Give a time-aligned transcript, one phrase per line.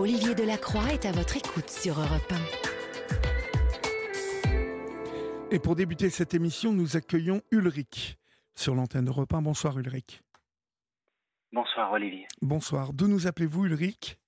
[0.00, 2.36] Olivier Delacroix est à votre écoute sur Europe 1.
[5.50, 8.16] Et pour débuter cette émission, nous accueillons Ulrich
[8.54, 9.42] sur l'antenne d'Europe 1.
[9.42, 10.22] Bonsoir Ulrich.
[11.52, 12.26] Bonsoir Olivier.
[12.40, 12.94] Bonsoir.
[12.94, 14.18] D'où nous appelez-vous Ulrich?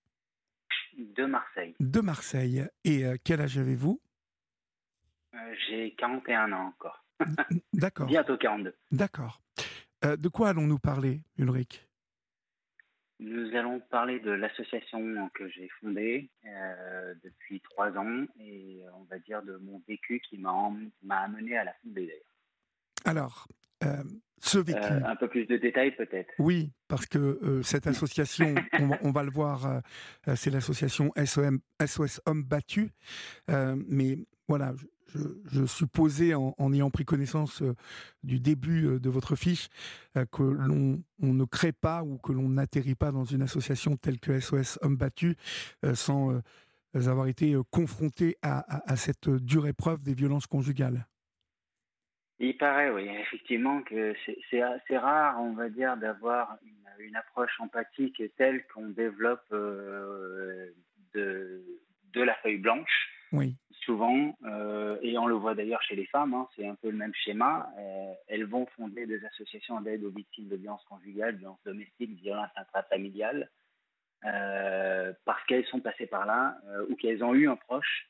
[0.99, 1.75] De Marseille.
[1.81, 2.67] De Marseille.
[2.85, 3.99] Et euh, quel âge avez-vous?
[5.33, 7.03] Euh, J'ai 41 ans encore.
[7.73, 8.07] D'accord.
[8.09, 8.77] Bientôt 42.
[8.91, 9.41] D'accord.
[10.05, 11.89] Euh, de quoi allons-nous parler, Ulrich?
[13.23, 19.19] Nous allons parler de l'association que j'ai fondée euh, depuis trois ans et on va
[19.21, 22.23] dire de mon vécu qui m'a amené à la fonder d'ailleurs.
[23.05, 23.49] Alors,
[23.85, 24.03] euh,
[24.39, 24.79] ce vécu.
[24.79, 26.33] Euh, un peu plus de détails peut-être.
[26.39, 28.55] Oui, parce que cette association,
[29.03, 29.83] on, va le voir,
[30.35, 32.91] c'est l'association SOS Hommes Battus.
[33.49, 34.19] mais
[34.49, 34.73] voilà,
[35.15, 37.75] je, supposais, en, ayant pris connaissance euh,
[38.23, 39.69] du début euh, de votre fiche,
[40.17, 44.21] euh, que l'on ne crée pas ou que l'on n'atterrit pas dans une association telle
[44.21, 45.37] que SOS Hommes Battus
[45.95, 46.41] sans
[46.95, 51.07] avoir été confronté à, cette dure épreuve des violences conjugales.
[52.39, 54.15] Il paraît, oui, effectivement, que
[54.51, 56.59] c'est assez rare, on va dire, d'avoir
[56.99, 60.75] une, approche empathique telle qu'on développe de,
[61.15, 63.09] de la feuille blanche.
[63.33, 66.91] Oui souvent, euh, et on le voit d'ailleurs chez les femmes, hein, c'est un peu
[66.91, 71.37] le même schéma, euh, elles vont fonder des associations d'aide aux victimes de violences conjugales,
[71.37, 73.51] violences domestiques, violences intrafamiliales,
[74.25, 76.57] euh, parce qu'elles sont passées par là
[76.89, 78.09] ou qu'elles ont eu un proche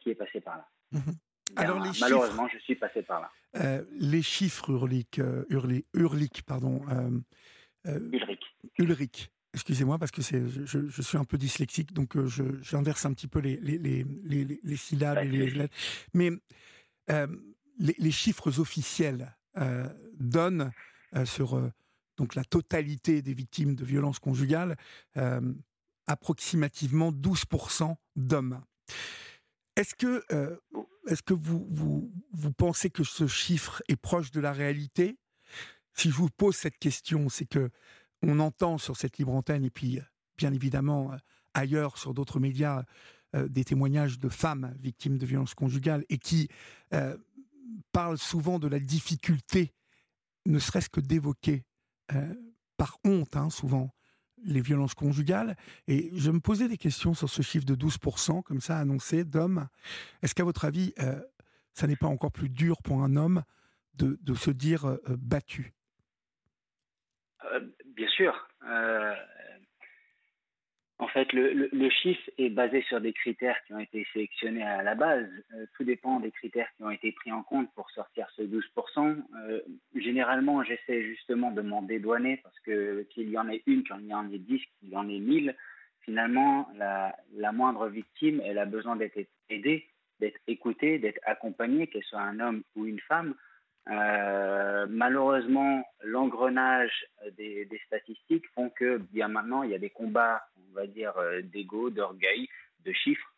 [0.00, 0.68] qui est passé par là.
[0.92, 1.14] Mhm.
[1.56, 3.80] Alors, les malheureusement, je suis passé par là.
[3.92, 5.20] les chiffres Urlic,
[5.94, 6.82] Urlic, pardon.
[7.84, 8.44] Ulrich.
[8.78, 9.33] Ulrich.
[9.54, 12.26] Excusez-moi parce que je, suis un peu dyslexique, donc euh,
[12.60, 15.74] j'inverse un petit peu les syllabes et les lettres.
[16.12, 16.30] Mais
[17.10, 17.28] euh,
[17.78, 19.88] les, chiffres officiels euh,
[20.18, 20.72] donnent
[21.24, 21.70] sur
[22.16, 24.76] donc la totalité des victimes de violences conjugales
[26.06, 28.60] approximativement 12% d'hommes.
[29.76, 30.24] Est-ce que,
[31.06, 35.16] est-ce que vous, vous, vous pensez que ce chiffre est proche de la réalité?
[35.92, 37.70] Si je vous pose cette question, c'est que
[38.26, 40.00] on entend sur cette libre antenne et puis
[40.36, 41.16] bien évidemment euh,
[41.54, 42.84] ailleurs sur d'autres médias
[43.34, 46.48] euh, des témoignages de femmes victimes de violences conjugales et qui
[46.92, 47.16] euh,
[47.92, 49.72] parlent souvent de la difficulté,
[50.46, 51.64] ne serait-ce que d'évoquer
[52.76, 53.94] par honte hein, souvent
[54.44, 55.56] les violences conjugales.
[55.88, 59.68] Et je me posais des questions sur ce chiffre de 12%, comme ça annoncé, d'hommes.
[60.22, 60.92] Est-ce qu'à votre avis,
[61.72, 63.42] ça n'est pas encore plus dur pour un homme
[63.94, 65.72] de, se dire battu?
[68.14, 68.48] Sûr.
[68.66, 69.14] Euh,
[70.98, 74.94] en fait, le, chiffre est basé sur des critères qui ont été sélectionnés à la
[74.94, 75.28] base.
[75.54, 79.22] Euh, tout dépend des critères qui ont été pris en compte pour sortir ce 12%.
[79.48, 79.60] Euh,
[79.96, 84.14] généralement, j'essaie justement de m'en dédouaner parce que qu'il y en ait une, qu'il y
[84.14, 85.56] en ait dix, qu'il y en ait mille,
[86.02, 89.18] finalement, la, la moindre victime, elle a besoin d'être
[89.50, 89.88] aidée,
[90.20, 93.34] d'être écoutée, d'être accompagnée, qu'elle soit un homme ou une femme.
[93.90, 97.06] Euh, malheureusement, l'engrenage
[97.36, 101.42] des, statistiques font que bien maintenant, il y a des combats, on va dire, euh,
[101.42, 102.48] d'ego, d'orgueil,
[102.84, 103.30] de chiffres.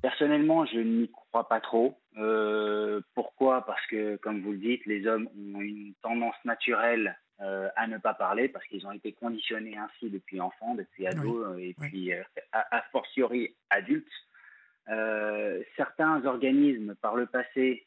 [0.00, 1.98] Personnellement, je n'y crois pas trop.
[2.18, 3.66] Euh, pourquoi?
[3.66, 7.18] Parce que, comme vous le dites, les hommes ont une tendance naturelle
[7.76, 11.72] à ne pas parler parce qu'ils ont été conditionnés ainsi depuis enfant, depuis ado et
[11.78, 12.12] puis
[12.50, 14.08] a, fortiori adultes.
[15.76, 17.86] certains organismes, par le passé,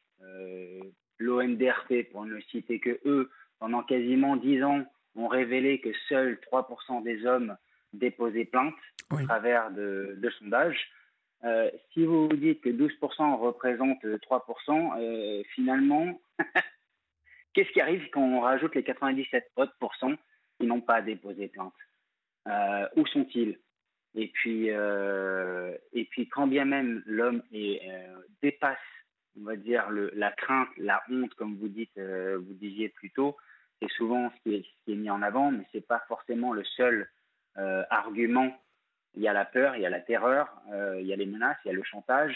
[1.22, 7.04] l'ONDRP, pour ne citer que eux, pendant quasiment dix ans, ont révélé que seuls 3%
[7.04, 7.56] des hommes
[7.94, 8.76] déposaient plainte
[9.12, 10.90] à travers de, sondages.
[11.44, 16.20] Euh, si vous vous dites que 12% représentent 3%, euh, finalement,
[17.54, 19.76] qu'est-ce qui arrive quand on rajoute les 97 autres
[20.60, 21.74] qui n'ont pas déposé plainte?
[22.48, 23.60] Euh, Où sont-ils?
[24.14, 27.42] Et puis, et puis, quand bien même l'homme
[28.42, 28.78] dépasse
[29.40, 33.12] on va dire, le, la crainte, la honte, comme vous dites, euh, vous disiez plus
[33.12, 33.38] tôt,
[33.82, 37.10] c'est souvent ce qui, est, ce mis en avant, mais c'est pas forcément le seul
[37.58, 38.56] euh, argument.
[39.16, 41.26] Il y a la peur, il y a la terreur, euh, il y a les
[41.26, 42.36] menaces, il y a le chantage,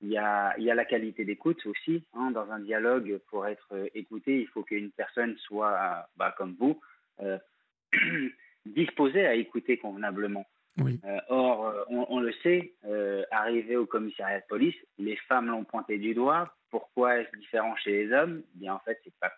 [0.00, 2.04] il y a, il y a la qualité d'écoute aussi.
[2.12, 6.80] Hein, dans un dialogue, pour être écouté, il faut qu'une personne soit, bah, comme vous,
[8.66, 10.46] disposée à écouter convenablement.
[10.80, 15.64] Euh, or, euh, on, le sait, euh, arrivé au commissariat de police, les femmes l'ont
[15.64, 16.54] pointé du doigt.
[16.70, 18.42] Pourquoi est-ce différent chez les hommes?
[18.56, 19.32] Eh Bien, en fait, c'est pas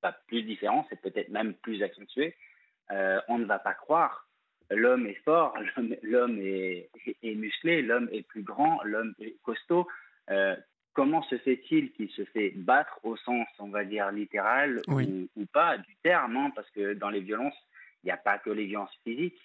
[0.00, 2.36] pas plus différent, c'est peut-être même plus accentué.
[2.90, 4.28] on ne va pas croire.
[4.70, 5.56] L'homme est fort,
[6.02, 6.90] l'homme est,
[7.22, 9.88] est, musclé, l'homme est plus grand, l'homme est costaud.
[10.92, 15.46] comment se fait-il qu'il se fait battre au sens, on va dire, littéral ou, ou,
[15.46, 17.56] pas du terme hein, Parce que dans les violences,
[18.02, 19.40] il n'y a pas que les violences physiques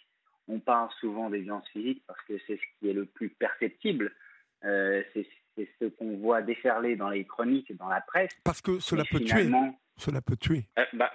[0.50, 4.14] on parle souvent des violences physiques parce que c'est ce qui est le plus perceptible.
[4.66, 5.28] Euh, c'est
[5.80, 8.32] ce qu'on voit déferler dans les chroniques et dans la presse.
[8.44, 9.50] Parce que cela peut tuer.
[9.98, 10.66] Cela peut tuer.
[10.78, 11.12] Euh, bah,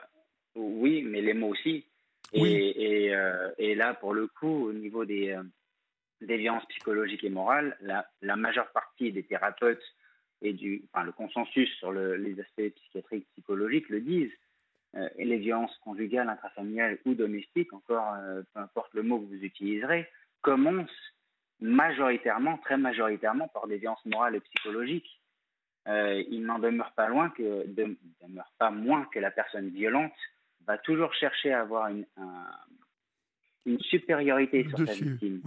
[0.55, 1.85] oui, mais les mots aussi.
[2.33, 5.39] Et, euh, et, là, pour le coup, au niveau des,
[6.21, 9.85] des violences psychologiques et morales, la, la, majeure partie des thérapeutes
[10.43, 14.33] et du, enfin, le consensus sur les aspects psychiatriques, psychologiques le disent.
[14.97, 19.27] Euh, et les violences conjugales, intrafamiliales ou domestiques, encore euh, peu importe le mot que
[19.27, 20.09] vous utiliserez,
[20.41, 21.15] commencent
[21.61, 25.21] majoritairement, très majoritairement, par des violences morales et psychologiques.
[25.89, 30.13] Euh, il n'en demeure pas loin que, demeure pas moins que la personne violente
[30.67, 32.07] va toujours chercher à avoir une,
[33.67, 35.43] une supériorité sur sa victime.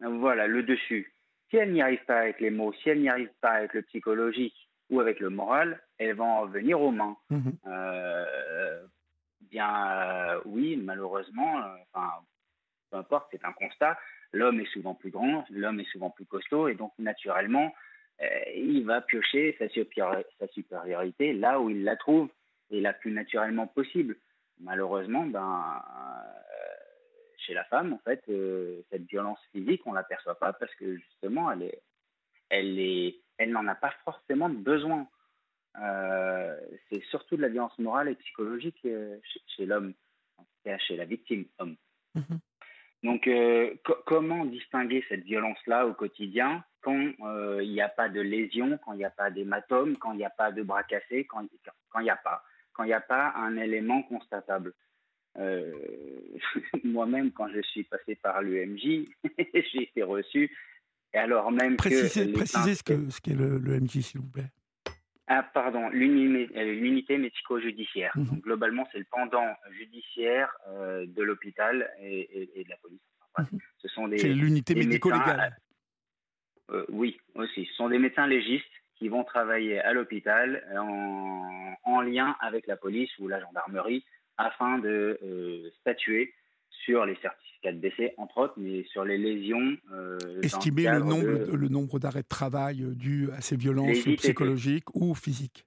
[0.00, 1.12] Voilà, le dessus.
[1.50, 3.82] Si elle n'y arrive pas avec les mots, si elle n'y arrive pas avec le
[3.82, 7.16] psychologique, ou avec le moral, elles vont en venir aux mains.
[7.30, 7.54] Mhm.
[7.66, 8.86] Euh,
[9.40, 12.10] bien, euh, oui, malheureusement, euh, enfin,
[12.90, 13.98] peu importe, c'est un constat.
[14.32, 17.74] L'homme est souvent plus grand, l'homme est souvent plus costaud, et donc naturellement,
[18.54, 19.66] il va piocher sa,
[20.38, 22.28] sa supériorité là où il la trouve
[22.70, 24.16] et la plus naturellement possible.
[24.60, 25.82] Malheureusement, ben,
[27.38, 28.22] chez la femme, en fait,
[28.90, 31.82] cette violence physique, on l'aperçoit pas parce que justement, elle est,
[32.48, 35.08] elle est, elle n'en a pas forcément besoin.
[35.80, 36.56] Euh,
[36.90, 39.16] c'est surtout de la violence morale et psychologique euh,
[39.56, 39.94] chez, l'homme,
[40.86, 41.76] chez la victime homme.
[42.14, 42.38] Mhm.
[43.04, 43.74] Donc, euh,
[44.06, 47.12] comment distinguer cette violence-là au quotidien quand
[47.60, 50.24] il n'y a pas de lésion, quand il n'y a pas d'hématome, quand il n'y
[50.24, 52.42] a pas de bras cassés, quand il n'y a pas,
[52.72, 54.72] quand il n'y a pas un élément constatable?
[56.84, 59.06] Moi-même, quand je suis passé par l'UMJ,
[59.38, 60.54] j'ai été reçu
[61.14, 64.50] et alors même précisez, que précisez ce qu'est ce le, le, MJ, s'il vous plaît.
[65.26, 68.12] Ah, pardon, l'unité médico-judiciaire.
[68.16, 68.40] Mhm.
[68.40, 73.00] Globalement, c'est le pendant judiciaire euh, de l'hôpital et, et, de la police.
[73.38, 73.58] Mhm.
[73.78, 74.18] Ce sont des.
[74.18, 75.56] C'est l'unité médico-légale.
[76.70, 77.66] Euh, oui, aussi.
[77.66, 78.64] Ce sont des médecins légistes
[78.96, 84.04] qui vont travailler à l'hôpital en, en, lien avec la police ou la gendarmerie
[84.38, 86.34] afin de euh, statuer
[86.84, 89.76] sur les certificats de décès, entre autres, mais sur les lésions.
[89.92, 94.94] Euh, Estimer le, nombre, le nombre d'arrêts de travail euh, dus à ces violences psychologiques
[94.94, 95.64] ou physiques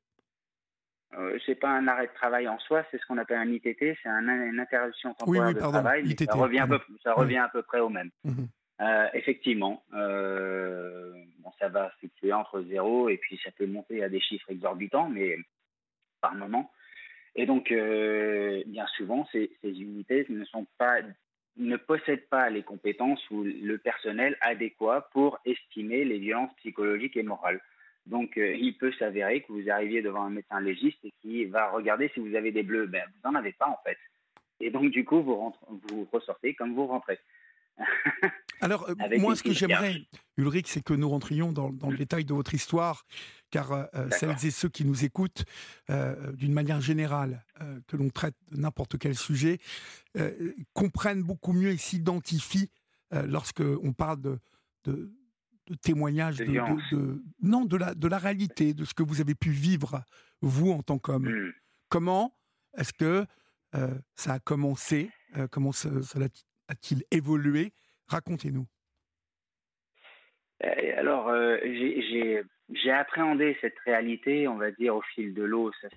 [1.18, 3.98] euh, c'est pas un arrêt de travail en soi, c'est ce qu'on appelle un ITT,
[4.04, 6.14] c'est un, une interruption temporaire de travail.
[6.14, 8.10] ça revient, à peu, ça revient à peu près au même.
[8.26, 8.50] Mhm.
[8.82, 14.20] Euh, effectivement, bon, ça va fluctuer entre zéro et puis ça peut monter à des
[14.20, 15.38] chiffres exorbitants, mais
[16.20, 16.70] par moment.
[17.36, 24.38] Et donc, euh, bien souvent, ces, unités ne, possèdent pas les compétences ou le personnel
[24.42, 27.62] adéquat pour estimer les violences psychologiques et morales.
[28.06, 31.70] Donc, euh, il peut s'avérer que vous arriviez devant un médecin légiste et qui va
[31.72, 32.86] regarder si vous avez des bleus.
[32.86, 33.98] Ben, vous n'en avez pas, en fait.
[34.62, 37.20] Et donc, du coup, vous, vous ressortez comme vous rentrez.
[38.62, 40.08] Alors, euh, moi, ce que j'aimerais,
[40.38, 43.06] Ulrich, c'est que nous rentrions dans, le détail de votre histoire,
[43.52, 45.46] car euh, euh, celles et ceux qui nous écoutent,
[46.34, 47.46] d'une manière générale,
[47.88, 49.60] que l'on traite de n'importe quel sujet,
[50.74, 52.72] comprennent beaucoup mieux et s'identifient
[53.12, 54.40] lorsque on parle de,
[54.86, 55.12] de,
[55.82, 60.04] témoignages, de, non, de la, de la réalité, de ce que vous avez pu vivre,
[60.42, 61.28] vous, en tant qu'homme.
[61.28, 61.52] Hmm.
[61.90, 62.36] Comment
[62.78, 63.26] est-ce que
[64.16, 65.12] ça a commencé
[65.52, 66.30] Comment cela
[66.68, 67.72] a-t-il évolué?
[68.08, 68.66] Racontez-nous.
[70.64, 75.72] Euh, alors, euh, j'ai appréhendé cette réalité, on va dire, au fil de l'eau.
[75.82, 75.90] Ça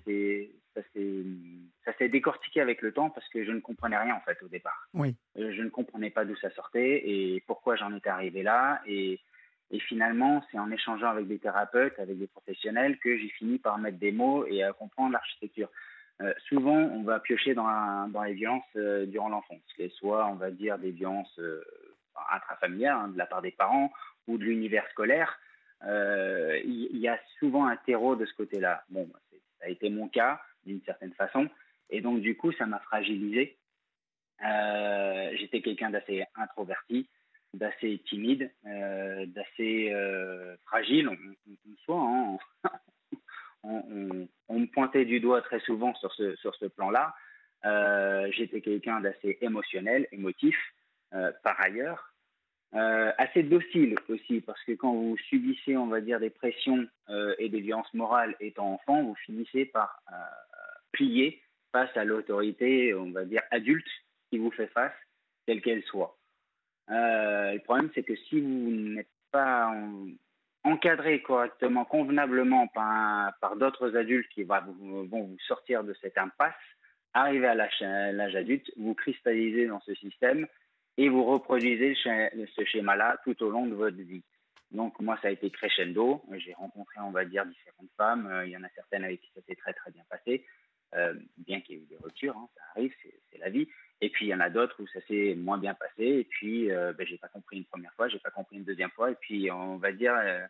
[0.93, 4.87] s'est décortiqué avec le temps parce que je ne comprenais rien, en fait, au départ.
[4.93, 5.15] Oui.
[5.37, 8.81] Euh, je ne comprenais pas d'où ça sortait et pourquoi j'en étais arrivé là.
[8.85, 9.19] Et,
[9.71, 13.77] et finalement, c'est en échangeant avec des thérapeutes, avec des professionnels, que j'ai fini par
[13.77, 15.69] mettre des mots et à comprendre l'architecture.
[16.21, 19.61] Euh, souvent, on va piocher dans, les violences euh, durant l'enfance,
[19.95, 21.63] soit on va dire des violences euh,
[22.31, 23.91] intrafamiliales hein, de la part des parents
[24.27, 25.39] ou de l'univers scolaire.
[25.81, 28.83] Il y, a souvent un terreau de ce côté-là.
[28.89, 29.19] Bon, bah,
[29.59, 31.47] ça a été mon cas d'une certaine façon,
[31.89, 33.57] et donc du coup, ça m'a fragilisé.
[34.41, 37.07] J'étais quelqu'un d'assez introverti,
[37.53, 39.93] d'assez timide, d'assez
[40.65, 41.17] fragile, on,
[41.87, 42.71] on, hein,
[43.63, 47.13] on, me pointait du doigt très souvent sur ce, sur ce plan-là.
[47.65, 50.57] Euh, j'étais quelqu'un d'assez émotionnel, émotif,
[51.13, 52.13] euh, par ailleurs.
[52.75, 56.87] Euh, assez docile aussi, parce que quand vous subissez, on va dire, des pressions
[57.39, 60.03] et des violences morales étant enfant, vous finissez par
[60.91, 63.87] plier face à l'autorité, on va dire, adulte
[64.29, 64.93] qui vous fait face,
[65.47, 66.15] quelle qu'elle soit.
[66.87, 69.73] le problème, c'est que si vous n'êtes pas
[70.63, 74.61] encadré correctement, convenablement par, d'autres adultes qui vont
[75.09, 76.53] vous sortir de cette impasse,
[77.13, 80.47] arriver à l'âge adulte, vous cristallisez dans ce système
[80.97, 84.23] et vous reproduisez ce schéma-là tout au long de votre vie.
[84.71, 86.21] Donc moi, ça a été crescendo.
[86.37, 88.27] J'ai rencontré, on va dire, différentes femmes.
[88.27, 90.45] Euh, il y en a certaines avec qui ça s'est très très bien passé,
[90.95, 92.93] euh, bien qu'il y ait eu des ruptures, hein, ça arrive,
[93.31, 93.67] c'est la vie.
[94.01, 96.03] Et puis il y en a d'autres où ça s'est moins bien passé.
[96.03, 98.91] Et puis euh, ben, j'ai pas compris une première fois, j'ai pas compris une deuxième
[98.91, 99.11] fois.
[99.11, 100.47] Et puis on va dire, euh,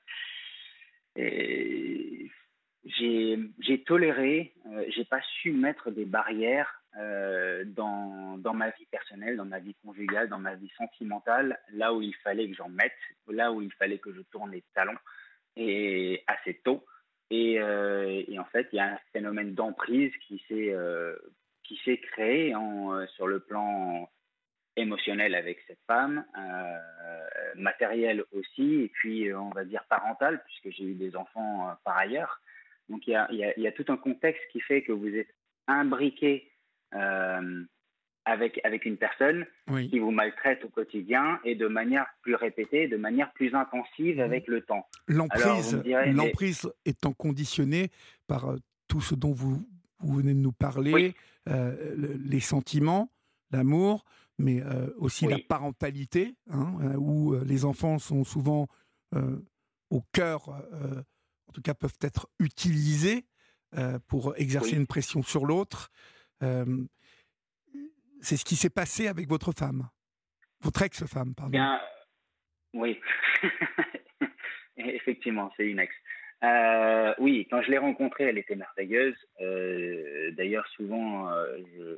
[2.85, 4.53] j'ai toléré,
[4.89, 10.27] j'ai pas su mettre des barrières euh, dans, ma vie personnelle, dans ma vie conjugale,
[10.27, 13.99] dans ma vie sentimentale, là où il fallait que j'en mette, là où il fallait
[13.99, 14.97] que je tourne les talons,
[15.55, 16.83] et assez tôt.
[17.31, 21.15] Et, euh, et en fait, il y a un phénomène d'emprise qui s'est euh,
[21.63, 24.09] qui s'est créé en, sur le plan
[24.75, 26.25] émotionnel avec cette femme,
[27.55, 32.41] matériel aussi, et puis on va dire parental, puisque j'ai eu des enfants par ailleurs.
[32.87, 35.33] Donc il y, a, y y a, tout un contexte qui fait que vous êtes
[35.67, 36.51] imbriqué
[36.95, 37.63] euh,
[38.29, 42.97] avec, avec une personne qui vous maltraite au quotidien et de manière plus répétée, de
[42.97, 44.21] manière plus intensive mhm.
[44.21, 44.87] avec le temps.
[45.07, 45.81] L'emprise,
[46.13, 47.89] l'emprise étant conditionnée
[48.27, 48.57] par euh,
[48.87, 49.67] tout ce dont vous,
[49.99, 51.15] vous venez de nous parler,
[51.47, 53.11] euh, les sentiments,
[53.51, 54.05] l'amour,
[54.37, 54.63] mais
[54.97, 58.67] aussi la parentalité, hein, où les enfants sont souvent
[59.89, 63.25] au cœur, en tout cas peuvent être utilisés
[64.07, 65.91] pour exercer une pression sur l'autre
[68.21, 69.89] c'est ce qui s'est passé avec votre femme,
[70.61, 71.51] votre ex-femme, pardon.
[71.51, 71.81] Bien,
[72.73, 72.99] oui,
[74.77, 75.93] effectivement, c'est une ex.
[76.43, 79.15] Euh, oui, quand je l'ai rencontrée, elle était merveilleuse.
[79.41, 81.57] Euh, d'ailleurs, souvent, euh,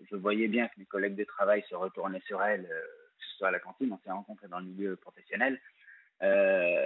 [0.10, 3.50] je, voyais bien que mes collègues de travail se retournaient sur elle, que ce soit
[3.50, 5.60] à la cantine, on s'est rencontrés dans le milieu professionnel.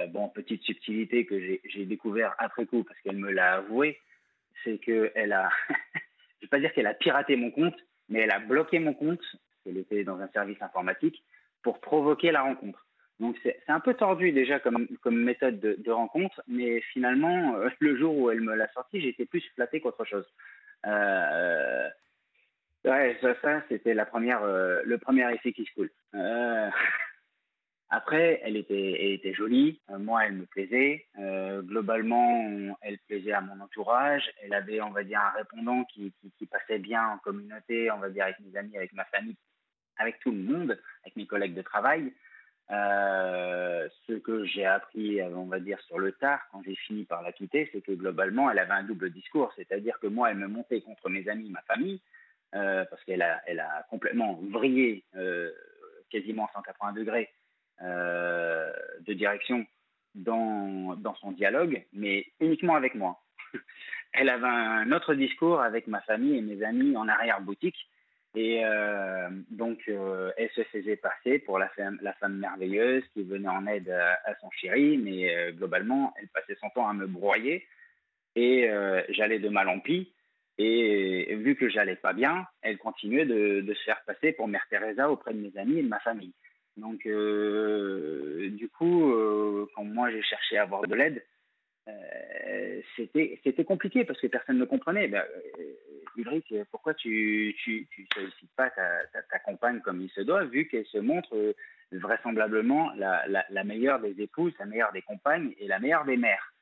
[0.10, 4.02] bon, petite subtilité que j'ai découvert après coup, parce qu'elle me l'a avoué,
[4.64, 5.50] c'est qu'elle a,
[6.42, 7.78] je vais pas dire qu'elle a piraté mon compte,
[8.10, 9.24] mais elle a bloqué mon compte,
[9.66, 11.24] elle était dans un service informatique,
[11.64, 12.86] pour provoquer la rencontre.
[13.20, 18.16] Donc c'est un peu tordu déjà comme, méthode de, rencontre, mais finalement, euh, le jour
[18.18, 20.28] où elle me l'a sorti, j'étais plus flatté qu'autre chose.
[20.86, 21.90] Euh,
[22.84, 25.92] ouais, ça, c'était euh, le premier essai qui se coule.
[27.90, 29.80] Après, elle était, jolie.
[29.92, 31.06] Euh, moi, elle me plaisait.
[31.20, 34.24] Euh, globalement, elle plaisait à mon entourage.
[34.42, 36.12] Elle avait, on va dire, un répondant qui,
[36.50, 39.38] passait bien en communauté, on va dire, avec mes amis, avec ma famille,
[39.98, 42.12] avec tout le monde, avec mes collègues de travail.
[42.72, 47.22] Euh, ce que j'ai appris, on va dire, sur le tard, quand j'ai fini par
[47.22, 49.54] la quitter, c'est que globalement, elle avait un double discours.
[49.56, 52.02] C'est-à-dire que moi, elle me montait contre mes amis, ma famille,
[52.52, 55.06] parce qu'elle a, complètement vrillé
[56.10, 57.30] quasiment 180 degrés
[57.82, 59.66] euh, de direction
[60.14, 63.22] dans, son dialogue, mais uniquement avec moi.
[64.14, 67.90] Elle avait un autre discours avec ma famille et mes amis en arrière-boutique.
[68.34, 73.66] Et euh, donc, euh, elle se faisait passer pour la femme, merveilleuse qui venait en
[73.66, 77.66] aide à, son chéri, mais globalement, elle passait son temps à me broyer.
[78.36, 78.70] Et
[79.10, 80.14] j'allais de mal en pis.
[80.58, 85.10] Et vu que j'allais pas bien, elle continuait de, se faire passer pour Mère Teresa
[85.10, 86.34] auprès de mes amis et de ma famille.
[86.78, 91.26] Donc, euh, du coup, euh, quand moi j'ai cherché à avoir de l'aide,
[91.88, 95.08] euh, c'était compliqué parce que personne ne comprenait.
[95.08, 95.24] Ben,
[96.18, 100.68] Ulrich, pourquoi tu tu, tu sollicites pas ta, ta, compagne comme il se doit, vu
[100.68, 101.56] qu'elle se montre
[101.92, 106.54] vraisemblablement la, la, meilleure des épouses, la meilleure des compagnes et la meilleure des mères.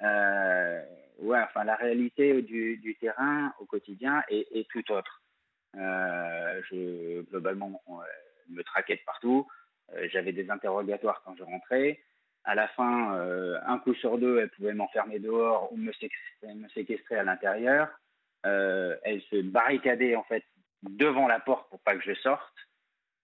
[0.00, 5.22] ouais, enfin, la réalité du, du terrain au quotidien est, tout autre.
[5.74, 7.82] je, globalement,
[8.48, 9.46] me traquait de partout.
[9.96, 12.00] Euh, j'avais des interrogatoires quand je rentrais.
[12.44, 17.16] À la fin, euh, un coup sur deux, elle pouvait m'enfermer dehors ou me séquestrer,
[17.16, 17.88] à l'intérieur.
[18.46, 20.44] Euh, elle se barricadait en fait
[20.82, 22.52] devant la porte pour pas que je sorte.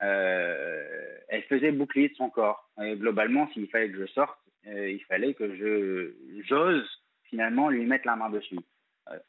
[0.01, 2.71] elle faisait bouclier de son corps.
[2.79, 6.89] Globalement, s'il fallait que je sorte, il fallait que je j'ose
[7.25, 8.61] finalement lui mettre la main dessus.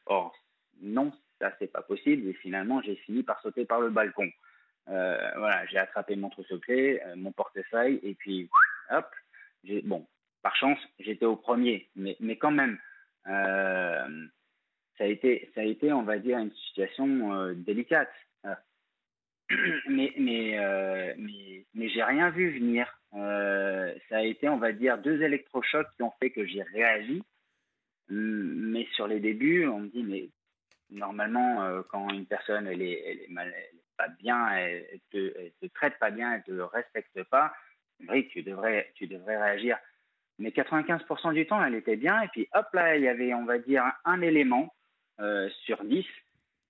[0.06, 0.32] or,
[0.80, 2.28] non, ça c'est pas possible.
[2.28, 4.30] Et finalement, j'ai fini par sauter par le balcon.
[4.88, 8.48] Euh, voilà, j'ai attrapé mon trousseau-clé, euh, mon portefeuille, et puis
[8.90, 9.06] hop,
[9.84, 10.06] bon,
[10.42, 12.78] par chance, j'étais au premier, mais, mais quand même,
[13.28, 14.26] euh,
[14.98, 18.12] ça a été, ça a été, on va dire, une situation délicate.
[19.88, 21.16] mais, mais,
[21.74, 22.86] mais, j'ai rien vu venir.
[23.12, 27.22] ça a été, on va dire, deux électrochocs qui ont fait que j'ai réagi.
[28.08, 30.28] Mais sur les débuts, on me dit, mais
[30.90, 33.54] normalement, quand une personne elle est, elle
[34.08, 37.52] bien, elle, te, te traite pas bien, elle te respecte pas,
[38.08, 39.78] oui, tu devrais, tu devrais réagir.
[40.38, 42.22] Mais 95% du temps, elle était bien.
[42.22, 44.72] Et puis, hop là, il y avait, on va dire, un, élément
[45.20, 46.04] euh, sur 10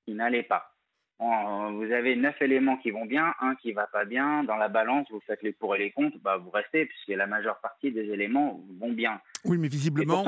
[0.05, 0.75] qui n'allait pas.
[1.21, 4.43] vous avez neuf éléments qui vont bien, un qui va pas bien.
[4.43, 7.29] Dans la balance, vous faites les pour et les contre, bah, vous restez, puisque la
[7.29, 9.21] majeure partie des éléments vont bien.
[9.45, 10.25] Oui, mais visiblement,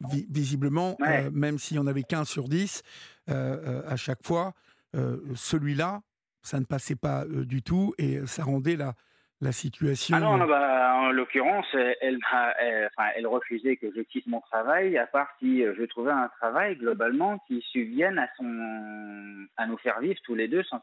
[0.00, 2.82] visiblement euh, même s'il y en avait qu'un sur 10,
[3.28, 4.54] euh, euh, à chaque fois,
[5.34, 6.02] celui-là,
[6.42, 8.94] ça ne passait pas du tout et ça rendait la,
[9.42, 10.16] la situation.
[10.16, 11.66] Ah non, bah, en l'occurrence,
[12.00, 12.18] elle,
[13.16, 17.38] elle, refusait que je quitte mon travail, à part si je trouvais un travail globalement
[17.48, 20.80] qui subvienne à son, à nous faire vivre tous les deux, sans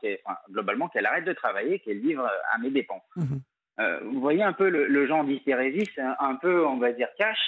[0.51, 3.01] globalement qu'elle arrête de travailler, qu'elle vive à mes dépens.
[3.15, 3.37] Mmh
[3.79, 7.39] euh, vous voyez un peu le, genre d'hystérésie, c'est un, peu, on va dire, cash.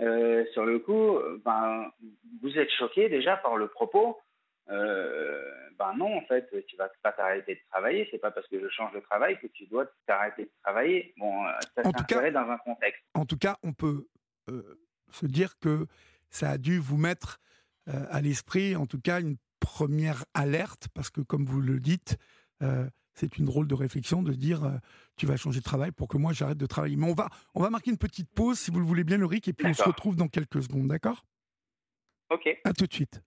[0.00, 1.90] Euh, sur le coup, ben,
[2.42, 4.18] vous êtes choqué déjà par le propos.
[4.68, 8.06] Euh, ben non, en fait, tu vas pas t'arrêter de travailler.
[8.10, 11.14] C'est pas parce que je change de travail que tu dois t'arrêter de travailler.
[11.16, 13.02] Bon, ça s'inscrirait dans un contexte.
[13.14, 14.06] En tout cas, on peut
[15.10, 15.86] se dire que
[16.28, 17.40] ça a dû vous mettre
[17.86, 22.16] à l'esprit, en tout cas, une première alerte, parce que comme vous le dites,
[23.14, 24.62] c'est une drôle de réflexion de dire
[25.16, 26.96] tu vas changer de travail pour que moi j'arrête de travailler.
[26.96, 29.48] Mais on va, on va marquer une petite pause si vous le voulez bien, Loric,
[29.48, 31.24] et puis on se retrouve dans quelques secondes, d'accord?
[32.30, 32.48] Ok.
[32.64, 33.20] À tout de suite.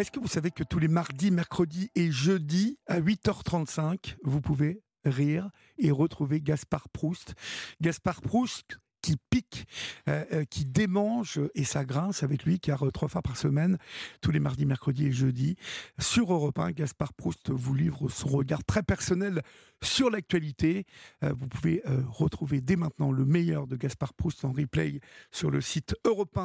[0.00, 4.80] Est-ce que vous savez que tous les mardis, mercredis et jeudis à 8h35, vous pouvez
[5.04, 7.34] rire et retrouver Gaspard Proust?
[7.82, 9.66] Gaspard Proust, qui pique,
[10.08, 13.78] euh, euh, qui démange et ça grince avec lui, car trois fois par semaine,
[14.20, 15.56] tous les mardis, mercredis et jeudis,
[15.98, 19.42] sur Europe 1, Gaspard Proust vous livre son regard très personnel
[19.82, 20.86] sur l'actualité.
[21.24, 25.60] Euh, vous pouvez retrouver dès maintenant le meilleur de Gaspard Proust en replay sur le
[25.60, 26.38] site europe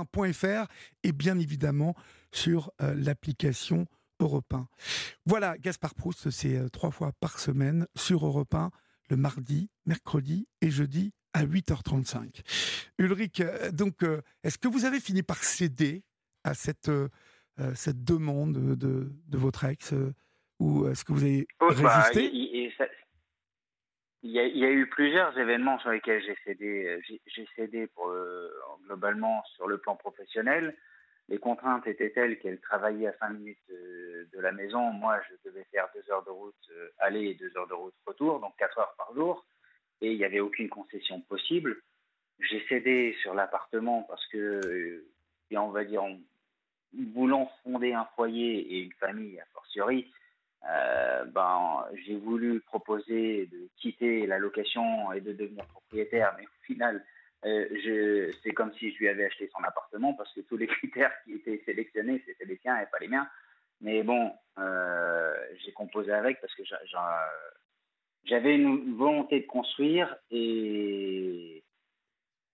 [1.04, 1.96] et bien évidemment
[2.32, 3.88] sur l'application
[4.20, 4.68] Europe 1.
[5.26, 8.72] Voilà, Gaspard Proust, c'est trois fois par semaine sur Europe 1,
[9.10, 12.42] le mardi, mercredi et jeudi à 8h35.
[12.98, 16.04] Ulrich, euh, donc, euh, est-ce que vous avez fini par céder
[16.46, 17.10] à cette, euh,
[17.76, 19.94] cette demande de, de votre ex
[20.60, 22.32] Ou est-ce que vous avez oh, bah, résisté?
[22.34, 27.00] il, y a, eu plusieurs événements sur lesquels j'ai cédé.
[27.28, 28.12] J'ai cédé pour,
[28.86, 30.76] globalement sur le plan professionnel.
[31.28, 34.92] Les contraintes étaient telles qu'elle travaillait à 5 minutes de la maison.
[34.92, 38.40] Moi, je devais faire 2 heures de route aller et 2 heures de route retour,
[38.40, 39.46] donc 4 heures par jour
[40.02, 41.82] et il n'y avait aucune concession possible.
[42.40, 45.06] J'ai cédé sur l'appartement parce que, euh,
[45.58, 46.18] on va dire, en
[47.14, 50.12] voulant fonder un foyer et une famille, a fortiori,
[50.70, 56.66] euh, ben, j'ai voulu proposer de quitter la location et de devenir propriétaire, mais au
[56.66, 57.04] final,
[57.46, 61.12] euh, c'est comme si je lui avais acheté son appartement parce que tous les critères
[61.24, 63.30] qui étaient sélectionnés, c'était les siens et pas les miens.
[63.82, 66.64] Mais bon, j'ai composé avec parce que
[68.26, 71.64] j'avais une volonté de construire et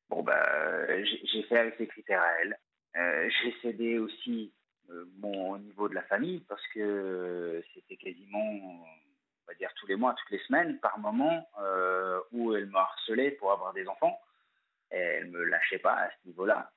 [0.09, 2.57] bon bah j'ai fait avec ces critères à elle.
[2.97, 4.53] Euh, j'ai cédé aussi
[4.89, 9.95] euh, au niveau de la famille parce que c'était quasiment on va dire tous les
[9.95, 14.19] mois, toutes les semaines par moment euh, où elle me harcelait pour avoir des enfants.
[14.91, 16.69] Et elle me lâchait pas à ce niveau-là.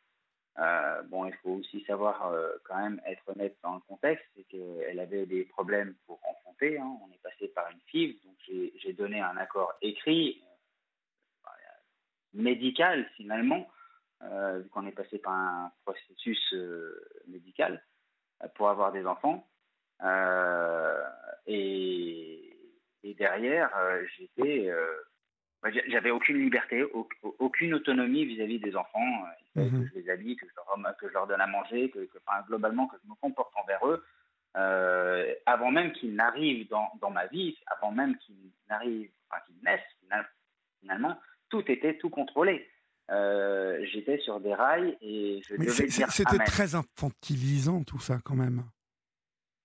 [0.58, 4.44] Euh, bon, il faut aussi savoir euh, quand même être honnête dans le contexte, c'est
[4.44, 6.78] qu'elle avait des problèmes pour enfanter.
[6.78, 6.96] Hein.
[7.02, 10.42] On est passé par une FIV, donc j'ai donné un accord écrit,
[11.44, 11.50] euh,
[12.34, 13.68] médical finalement,
[14.22, 16.54] vu qu'on est passé par un processus
[17.26, 17.84] médical
[18.54, 19.46] pour avoir des enfants.
[21.46, 22.56] Et,
[23.02, 23.70] et, derrière,
[24.16, 24.72] j'étais
[25.88, 26.84] j'avais aucune liberté,
[27.38, 29.24] aucune autonomie vis-à-vis des enfants.
[29.54, 32.08] Fallait que je les habille, que je leur, que je leur donne à manger, que,
[32.46, 34.04] globalement que je me comporte envers eux.
[34.56, 39.56] Euh, avant même qu'ils n'arrivent dans, dans, ma vie, avant même qu'ils n'arrivent, enfin qu'ils
[39.64, 39.80] naissent,
[40.80, 42.68] finalement, tout était tout contrôlé.
[43.10, 48.34] Euh, j'étais sur des rails et je devais dire C'était très infantilisant tout ça quand
[48.34, 48.62] même.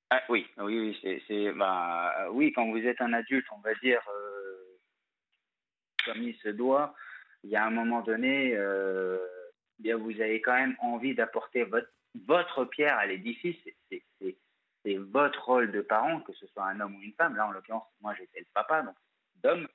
[0.10, 4.02] Ah, oui, oui, oui, c'est, bah, oui, quand vous êtes un adulte, on va dire,
[4.10, 4.29] euh,
[6.12, 6.96] comme il se doit,
[7.44, 9.18] il y a un moment donné, euh,
[9.80, 13.58] bien vous avez quand même envie d'apporter votre, pierre à l'édifice.
[13.90, 17.36] C'est votre rôle de parent, que ce soit un homme ou une femme.
[17.36, 18.96] Là, en l'occurrence, moi, j'étais le papa, donc
[19.44, 19.68] d'homme.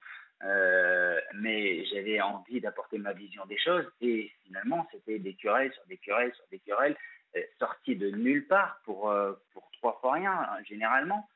[0.42, 5.87] Euh, mais j'avais envie d'apporter ma vision des choses et finalement c'était des querelles sur
[5.87, 6.97] des querelles sur des querelles
[7.37, 11.29] euh, sorties de nulle part pour, euh, pour trois fois rien hein, généralement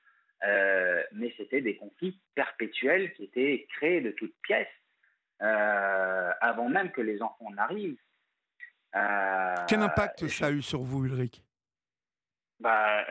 [1.12, 4.68] mais c'était des conflits perpétuels qui étaient créés de toutes pièces
[5.42, 8.00] euh, avant même que les enfants n'arrivent.
[8.96, 11.42] Euh, Quel impact ça a eu sur vous, Ulrich?
[12.60, 13.04] Bah,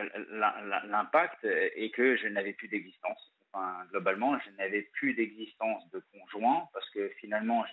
[0.85, 3.33] L'impact est que je n'avais plus d'existence.
[3.53, 7.63] Enfin, globalement, je n'avais plus d'existence de conjoint parce que finalement,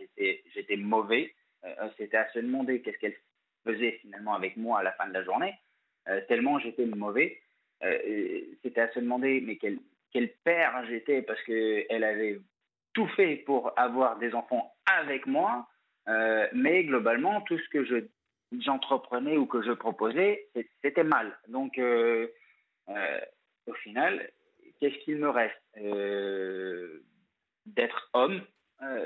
[0.54, 1.34] j'étais mauvais.
[1.98, 3.16] C'était à se demander qu'est-ce qu'elle
[3.64, 5.58] faisait finalement avec moi à la fin de la journée,
[6.28, 7.40] tellement j'étais mauvais.
[7.82, 9.78] Euh, c'était à se demander mais quel,
[10.12, 12.40] quel père j'étais parce qu'elle avait
[12.94, 15.68] tout fait pour avoir des enfants avec moi,
[16.52, 17.96] mais globalement, tout ce que je
[18.61, 20.48] j'entreprenais ou que je proposais,
[20.83, 21.37] c'était mal.
[21.48, 24.30] Donc, au final,
[24.80, 25.61] qu'est-ce qu'il me reste
[27.66, 28.42] D'être homme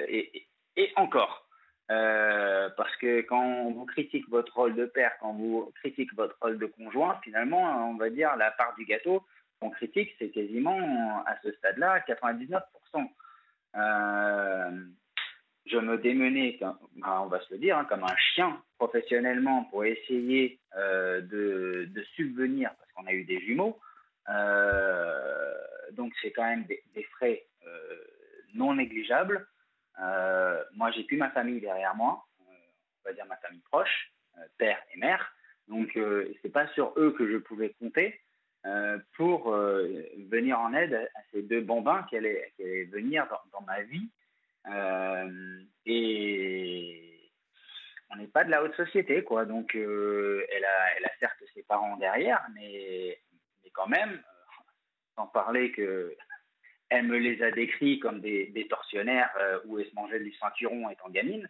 [0.08, 0.46] et,
[0.76, 1.48] et, encore?
[1.90, 6.36] Euh, parce que quand on vous critique votre rôle de père, quand vous critique votre
[6.42, 9.24] rôle de conjoint, finalement, on va dire la part du gâteau
[9.58, 12.60] qu'on critique, c'est quasiment à ce stade-là 99%.
[13.76, 14.84] Euh,
[15.66, 19.84] je me démenais, ben, on va se le dire, hein, comme un chien professionnellement pour
[19.84, 23.78] essayer euh, de, subvenir, parce qu'on a eu des jumeaux.
[25.92, 27.44] donc c'est quand même des, frais
[28.54, 29.46] non négligeables.
[30.00, 34.12] Euh, moi, j'ai plus ma famille derrière moi, euh, on va dire ma famille proche,
[34.38, 35.32] euh, père et mère.
[35.66, 35.98] Donc,
[36.40, 38.18] c'est pas sur eux que je pouvais compter
[39.16, 42.52] pour venir en aide à ces deux bambins qui allaient,
[42.92, 44.08] venir dans, ma vie.
[45.86, 47.30] et
[48.10, 49.44] on n'est pas de la haute société, quoi.
[49.44, 53.18] Donc, elle, a, elle a certes ses parents derrière, mais,
[53.62, 54.22] mais quand même,
[55.18, 56.14] sans parler que
[56.90, 60.88] elle me les a décrits comme des, tortionnaires euh, où elle se mangeait du ceinturon
[60.88, 61.48] étant gamine.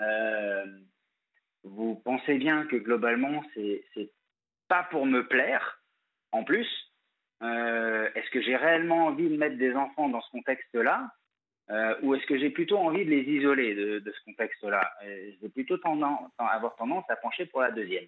[0.00, 0.66] Euh,
[1.62, 4.10] vous pensez bien que globalement, c'est
[4.68, 5.80] pas pour me plaire.
[6.34, 6.68] En plus,
[7.42, 11.10] euh, est-ce que j'ai réellement envie de mettre des enfants dans ce contexte-là
[12.02, 14.92] ou est-ce que j'ai plutôt envie de les isoler de, ce contexte-là?
[15.40, 15.78] J'ai plutôt
[16.38, 18.04] avoir tendance à pencher pour la deuxième.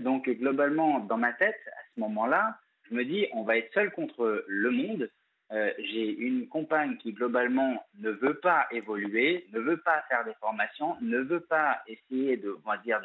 [0.00, 2.58] donc globalement, dans ma tête, à ce moment-là,
[2.90, 5.08] je me dis, on va être seul contre le monde
[5.52, 10.34] euh, j'ai une compagne qui globalement ne veut pas évoluer, ne veut pas faire des
[10.34, 13.00] formations, ne veut pas essayer de, on dire,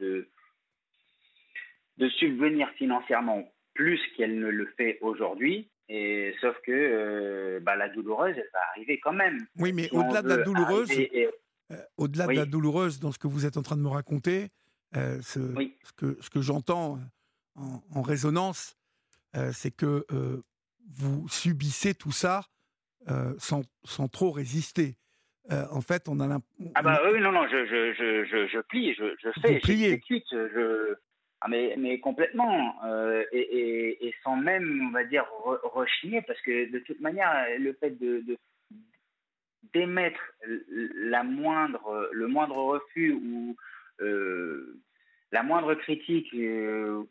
[0.00, 0.28] de,
[1.98, 5.68] de, subvenir financièrement plus qu'elle ne le fait aujourd'hui.
[5.88, 9.38] Et sauf que euh, bah, la douloureuse, elle va arriver quand même.
[9.58, 13.46] Oui, mais au-delà de la douloureuse, euh, au-delà de la douloureuse dans ce que vous
[13.46, 14.48] êtes en train de me raconter,
[14.94, 15.54] ce,
[15.96, 16.98] que, ce que j'entends
[17.54, 18.76] en, en, résonance,
[19.52, 20.04] c'est que
[20.88, 22.42] vous subissez tout ça
[23.08, 24.96] euh, sans, sans, trop résister.
[25.52, 26.72] Euh, en fait, on a l'impression.
[26.74, 30.96] Ah bah oui, non, non, je, je, je, je plie, je, je fais, j'exécute, je.
[31.40, 35.26] Ah mais, mais complètement, euh, et, et, et, sans même, on va dire,
[35.64, 38.24] rechigner, parce que de toute manière, le fait de,
[39.74, 40.20] d'émettre
[40.94, 43.56] la moindre, le moindre refus ou
[45.30, 47.06] la moindre critique ou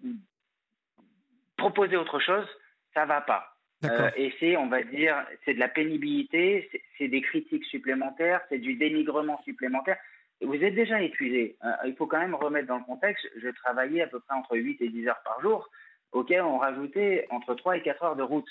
[1.57, 2.47] proposer autre chose,
[2.93, 3.55] ça va pas.
[3.83, 8.57] Euh, et c'est, on va dire, c'est de la pénibilité, c'est des critiques supplémentaires, c'est
[8.57, 9.97] du dénigrement supplémentaire.
[10.45, 11.55] Vous êtes déjà épuisé.
[11.61, 11.75] Hein.
[11.85, 13.27] il faut quand même remettre dans le contexte.
[13.41, 15.69] Je travaillais à peu près entre 8 et 10 heures par jour,
[16.11, 18.49] auquel on rajoutait entre 3 et 4 heures de route.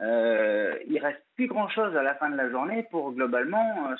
[0.00, 3.94] Euh, il reste plus grand-chose à la fin de la journée pour globalement euh,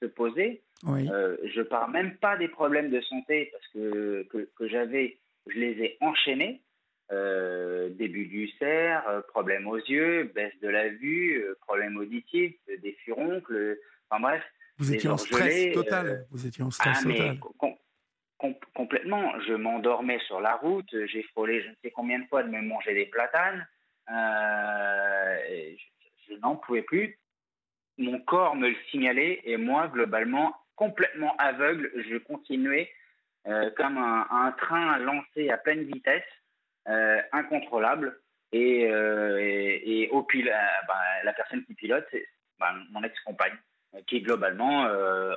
[0.00, 0.62] se, poser.
[0.84, 1.08] Oui.
[1.10, 5.58] Euh, je parle même pas des problèmes de santé parce que, que, que j'avais, je
[5.58, 6.60] les ai enchaînés.
[7.12, 12.92] Euh, début d'ulcère, euh, problème aux yeux, baisse de la vue, euh, problème auditif, des
[13.04, 13.78] furoncles,
[14.10, 14.42] enfin bref.
[14.78, 16.26] Vous étiez en stress total.
[16.30, 17.38] Vous étiez en stress ah, total.
[18.74, 19.32] complètement.
[19.46, 20.94] Je m'endormais sur la route.
[21.06, 23.66] J'ai frôlé je ne sais combien de fois de me manger des platanes.
[24.08, 25.74] je,
[26.42, 27.18] n'en pouvais plus.
[27.98, 32.92] Mon corps me le signalait et moi, globalement, complètement aveugle, je continuais
[33.76, 36.24] comme un, un train lancé à pleine vitesse
[36.88, 38.20] euh, incontrôlable.
[38.52, 40.52] Et, euh, et, au pil euh,
[40.86, 42.24] bah, la personne qui pilote, c'est
[42.60, 43.56] bah, mon ex-compagne,
[44.06, 44.88] qui globalement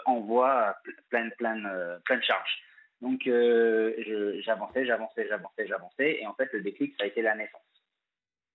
[0.05, 0.75] envoie
[1.09, 2.61] plein, plein, plein de charges.
[3.01, 7.61] Donc j'avançais, j'avançais, j'avançais, j'avançais, et en fait le déclic, ça a été la naissance.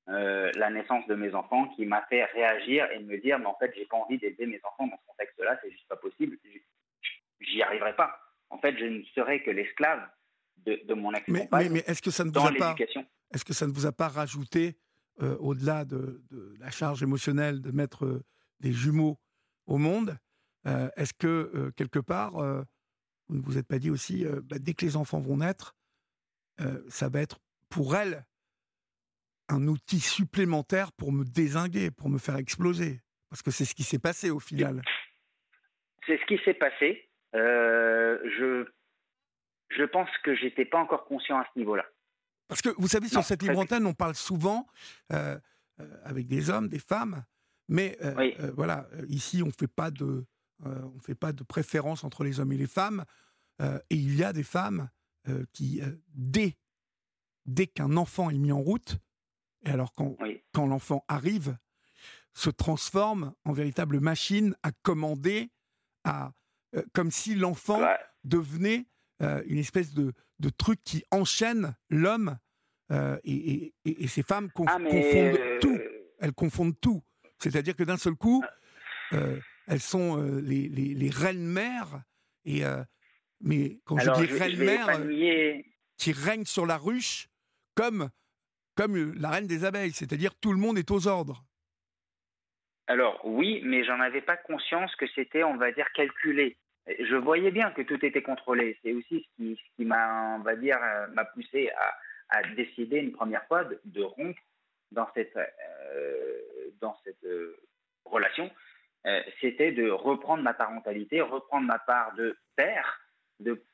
[0.07, 3.72] la naissance de mes enfants qui m'a fait réagir et me dire mais en fait
[3.74, 6.37] j'ai pas envie d'aider mes enfants dans ce contexte-là, c'est juste pas possible,
[7.40, 8.18] j'y arriverai pas.
[8.50, 10.07] En fait je ne serai que l'esclave
[10.66, 12.74] de, mon ex mais, mais, est-ce que ça ne vous a pas
[13.33, 14.76] Est-ce que ça ne vous a pas rajouté,
[15.22, 16.22] euh, au-delà de,
[16.59, 18.24] la charge émotionnelle de mettre euh,
[18.61, 19.18] des jumeaux
[19.66, 20.18] au monde,
[20.66, 22.33] euh, est-ce que quelque part,
[23.29, 25.74] vous ne vous êtes pas dit aussi, bah, dès que les enfants vont naître,
[26.88, 28.24] ça va être pour elle
[29.48, 33.00] un outil supplémentaire pour me désinguer, pour me faire exploser?
[33.29, 34.83] Parce que c'est ce qui s'est passé au final.
[36.07, 37.09] C'est ce qui s'est passé.
[37.33, 38.66] je
[39.77, 41.85] je pense que j'étais pas encore conscient à ce niveau-là.
[42.48, 44.66] Parce que vous savez, sur cette libre antenne, on parle souvent
[45.12, 45.38] euh,
[45.81, 47.24] euh, avec des hommes, des femmes,
[47.68, 50.27] mais euh, voilà, ici, on fait pas de,
[50.64, 53.05] on fait pas de préférence entre les hommes et les femmes,
[53.61, 54.90] et il y a des femmes
[55.53, 56.57] qui, dès,
[57.46, 58.98] dès qu'un enfant est mis en route,
[59.64, 60.16] et alors quand,
[60.53, 61.57] quand l'enfant arrive,
[62.35, 65.50] se transforment en véritables machines à commander,
[66.05, 66.33] à,
[66.92, 67.81] comme si l'enfant
[68.24, 68.87] devenait
[69.20, 72.37] une espèce de, de, truc qui enchaîne l'homme
[72.90, 75.79] et, et, ces femmes ah, confondent tout.
[76.18, 77.03] Elles confondent tout.
[77.44, 78.42] C'est-à-dire que d'un seul coup,
[79.12, 79.16] ah.
[79.66, 82.02] elles sont les, les, les reines-mères
[82.44, 82.62] et
[83.40, 84.88] mais quand je dis reine-mère,
[85.98, 87.28] qui règne sur la ruche
[87.74, 88.09] comme,
[88.74, 91.44] comme la reine des abeilles, c'est-à-dire tout le monde est aux ordres.
[92.87, 96.57] Alors oui, mais j'en avais pas conscience que c'était, on va dire, calculé.
[96.87, 98.78] Je voyais bien que tout était contrôlé.
[98.83, 102.98] C'est aussi ce qui, qui m'a, on va dire, euh, m'a poussé à, à, décider
[102.98, 104.40] une première fois de, rompre
[104.94, 106.40] dans cette, euh,
[106.80, 107.57] dans cette euh,
[108.04, 108.50] relation.
[109.40, 113.00] c'était de reprendre ma parentalité, reprendre ma part de père,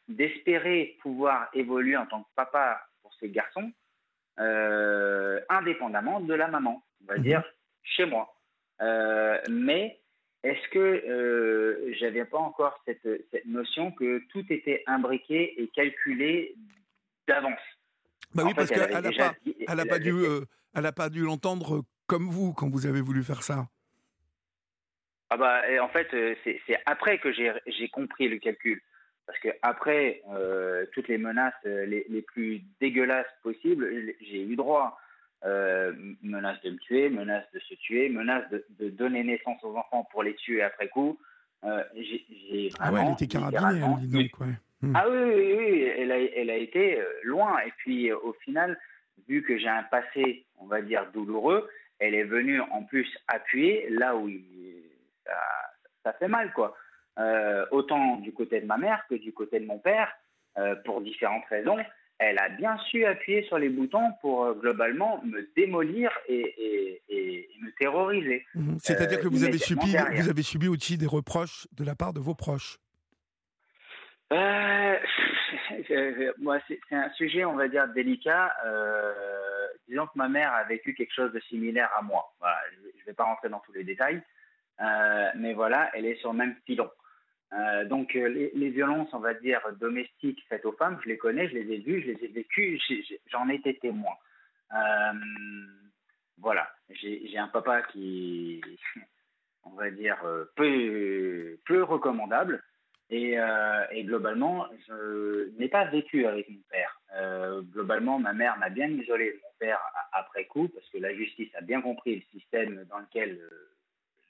[0.08, 3.70] d'espérer pouvoir évoluer en tant que papa pour ces garçons,
[4.40, 7.22] euh, indépendamment de la maman, on va mhm.
[7.22, 7.44] dire
[7.82, 8.34] chez moi.
[8.80, 10.00] Euh, mais
[10.42, 16.54] est-ce que euh, j'avais pas encore cette, cette, notion que tout était imbriqué et calculé
[17.28, 17.60] d'avance?
[18.34, 19.34] Bah oui, parce qu'elle n'a pas,
[19.68, 20.40] elle a pas dû, euh,
[20.74, 23.68] elle a pas dû l'entendre comme vous quand vous avez voulu faire ça.
[25.30, 26.08] Ah bah, en fait,
[26.44, 28.82] c'est après que j'ai compris le calcul.
[29.30, 33.88] Parce que après euh, toutes les menaces euh, les, les, plus dégueulasses possibles,
[34.20, 34.98] j'ai eu droit.
[35.44, 39.76] Euh, menace de me tuer, menace de se tuer, menace de, de, donner naissance aux
[39.76, 41.16] enfants pour les tuer après coup.
[41.64, 44.54] Euh, j'ai ah ouais, elle était carabinée, hein, dis donc, ouais.
[44.82, 44.96] Hmm.
[44.96, 47.60] Ah oui, oui, oui, elle a, elle a été loin.
[47.60, 48.76] Et puis au final,
[49.28, 53.88] vu que j'ai un passé, on va dire, douloureux, elle est venue en plus appuyer
[53.90, 54.42] là où il,
[55.24, 55.36] ça,
[56.04, 56.76] ça fait mal, quoi.
[57.18, 60.08] Euh, autant du côté de ma mère que du côté de mon père,
[60.58, 61.76] euh, pour différentes raisons.
[62.18, 67.00] Elle a bien su appuyer sur les boutons pour euh, globalement me démolir et,
[67.62, 68.44] me terroriser.
[68.54, 68.78] Mhm.
[68.80, 72.20] C'est-à-dire que vous avez, subi, vous avez subi aussi des reproches de la part de
[72.20, 72.78] vos proches
[76.38, 78.54] moi, c'est un sujet, on va dire, délicat.
[79.88, 82.32] disons que ma mère a vécu quelque chose de similaire à moi.
[82.72, 84.22] je ne vais pas rentrer dans tous les détails,
[85.36, 86.90] mais voilà, elle est sur le même filon.
[87.52, 91.48] Euh, donc euh, les, violences, on va dire, domestiques faites aux femmes, je les connais,
[91.48, 92.80] je les ai vues, je les ai vécues,
[93.26, 94.14] j'en ai été témoin.
[94.72, 95.12] Euh,
[96.38, 98.60] voilà, j'ai un papa qui,
[99.64, 100.18] on va dire,
[100.54, 102.62] peu recommandable.
[103.10, 103.36] Et,
[103.90, 107.00] et, globalement, je n'ai pas vécu avec mon père.
[107.72, 109.80] globalement, ma mère m'a bien isolé de mon père
[110.12, 113.40] après coup, parce que la justice a bien compris le système dans lequel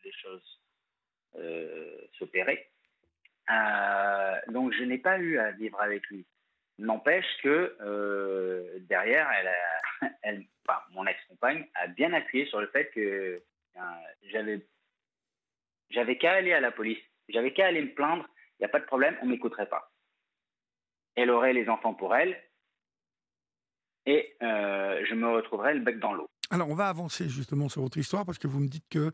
[0.03, 0.61] les choses
[2.19, 2.71] s'opéraient.
[3.51, 6.25] Euh, donc je n'ai pas eu à vivre avec lui.
[6.79, 9.29] N'empêche que euh, derrière,
[10.93, 13.01] mon ex-compagne a bien appuyé sur le fait que
[13.77, 13.81] euh,
[14.31, 14.61] j'avais,
[15.91, 18.27] j'avais qu'à aller à la police, j'avais qu'à aller me plaindre,
[18.61, 19.93] il n'y a pas de problème, on m'écouterait pas.
[21.17, 22.41] Elle aurait les enfants pour elle,
[24.07, 26.29] et je me retrouverais le bec dans l'eau.
[26.51, 29.13] Alors, on va avancer justement sur votre histoire parce que vous me dites que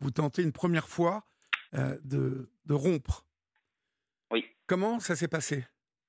[0.00, 1.24] vous tentez une première fois
[1.72, 3.26] de, de, rompre.
[4.66, 5.64] Comment ça s'est passé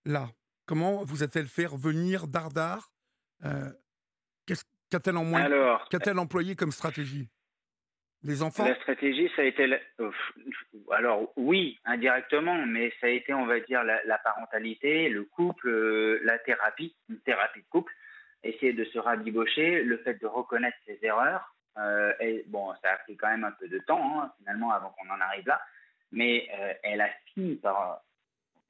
[0.05, 0.29] là?
[0.65, 2.91] Comment vous a-t-elle fait revenir Dardar?
[3.43, 3.71] Euh,
[4.45, 5.47] Qu'a-t-elle en moins
[5.89, 7.29] Qu'a-t-elle employé comme stratégie?
[8.23, 9.79] Les enfants La stratégie, ça a été.
[10.91, 16.19] Alors, oui, indirectement, mais ça a été, on va dire, la, parentalité, le couple, euh,
[16.23, 17.93] la thérapie, une thérapie de couple,
[18.43, 21.55] essayer de se rabibocher, le fait de reconnaître ses erreurs.
[21.77, 24.89] Euh, et bon, ça a pris quand même un peu de temps, hein, finalement, avant
[24.89, 25.61] qu'on en arrive là.
[26.11, 26.49] Mais
[26.81, 28.01] elle a fini par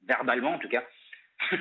[0.06, 0.84] verbalement en tout cas,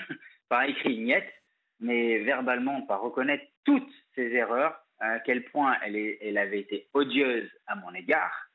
[0.49, 1.31] par écrit niette,
[1.79, 7.75] mais verbalement par reconnaître toutes ses erreurs, à quel point elle, avait été odieuse à
[7.75, 8.49] mon égard,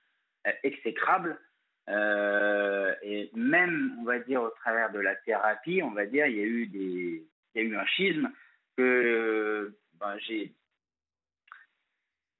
[0.46, 1.38] euh, exécrable,
[1.88, 6.36] euh, et même, on va dire, au travers de la thérapie, on va dire, il
[6.36, 8.30] y a eu, un schisme
[8.76, 10.16] que ben,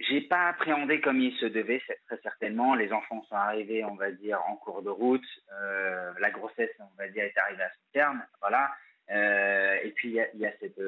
[0.01, 2.75] j'ai pas appréhendé comme il se devait, très certainement.
[2.75, 5.25] Les enfants sont arrivés, on va dire, en cours de route.
[5.53, 8.25] Euh, la grossesse, on va dire, est arrivée à son terme.
[8.41, 8.73] Voilà.
[9.11, 10.81] Euh, et puis, il y a, cette.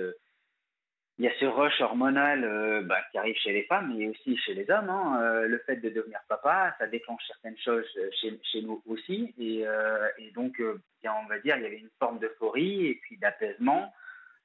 [1.19, 4.37] Il y a ce rush hormonal euh, bah, qui arrive chez les femmes et aussi
[4.39, 4.91] chez les hommes.
[4.91, 5.43] Hein.
[5.47, 7.87] le fait de devenir papa, ça déclenche certaines choses
[8.21, 9.35] chez, chez nous aussi.
[9.39, 9.65] Et,
[10.19, 13.93] et donc, on va dire, il y avait une forme d'euphorie et puis d'apaisement.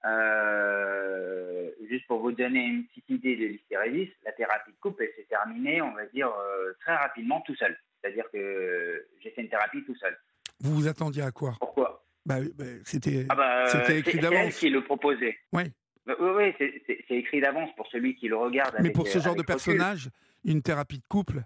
[0.04, 5.14] Euh, juste pour vous donner une petite idée de l'hystérésis, la thérapie de couple, elle
[5.16, 7.78] s'est terminée, on va dire, euh, très rapidement tout seul.
[8.02, 10.18] C'est-à-dire que j'ai fait une thérapie tout seul.
[10.60, 11.56] Vous vous attendiez à quoi?
[11.60, 12.04] Pourquoi?
[12.26, 14.40] Bah, bah, C'était ah bah, écrit d'avance.
[14.40, 15.38] C'est elle qui le proposait.
[15.54, 15.64] Oui.
[16.08, 18.76] Oui, oui c'est écrit d'avance pour celui qui le regarde.
[18.82, 20.10] Mais pour ce euh, genre de personnage,
[20.44, 21.44] une thérapie de couple,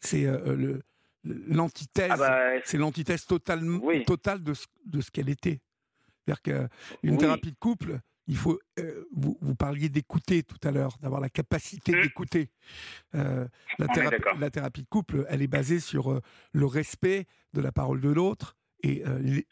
[0.00, 0.82] C'est le
[1.24, 5.60] l'antithèse, ah bah, c'est l'antithèse totale de ce, de ce qu'elle était.
[6.24, 6.68] C'est-à-dire
[7.02, 8.60] qu'une thérapie de couple, il faut.
[9.12, 12.02] vous, vous, parliez d'écouter tout à l'heure, d'avoir la capacité mmh.
[12.02, 12.50] d'écouter.
[13.12, 13.48] la,
[14.38, 16.20] la, thérapie de couple, elle est basée sur
[16.52, 19.02] le respect de la parole de l'autre et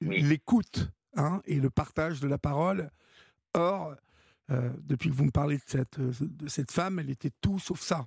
[0.01, 2.90] l'écoute hein, et le partage de la parole.
[3.55, 3.95] Or,
[4.49, 8.07] depuis que vous me parlez de cette, de cette femme, elle était tout sauf ça.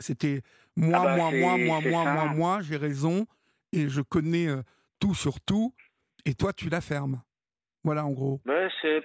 [0.00, 0.40] C'était
[0.76, 3.26] moi, ah bah, moi, moi, moi, moi, moi, moi, j'ai raison
[3.72, 4.48] et je connais
[4.98, 5.74] tout sur tout
[6.24, 7.22] et toi, tu la fermes.
[7.84, 8.40] Voilà, en gros.
[8.44, 9.02] Ben, c'est,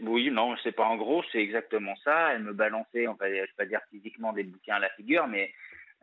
[0.00, 2.32] oui, non, c'est pas en gros, c'est exactement ça.
[2.32, 5.26] Elle me balançait, on va, je vais pas dire physiquement des bouquins à la figure,
[5.26, 5.52] mais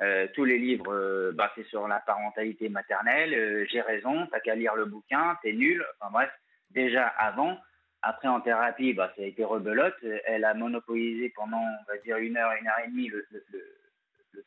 [0.02, 3.34] euh, tous les livres euh, bah, c'est sur la parentalité maternelle.
[3.34, 5.84] Euh, j'ai raison, t'as qu'à lire le bouquin, t'es nul.
[6.00, 6.32] Enfin bref,
[6.72, 7.58] déjà avant.
[8.02, 9.96] Après, en thérapie, bah, ça a été rebelote.
[10.26, 13.28] Elle a monopolisé pendant, on va dire, une heure, une heure et demie le,